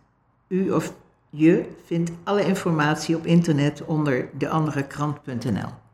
u 0.48 0.70
of 0.70 0.92
Je 1.30 1.64
vindt 1.84 2.10
alle 2.24 2.44
informatie 2.44 3.16
op 3.16 3.26
internet 3.26 3.84
onder 3.84 4.28
deanderekrant.nl. 4.32 5.85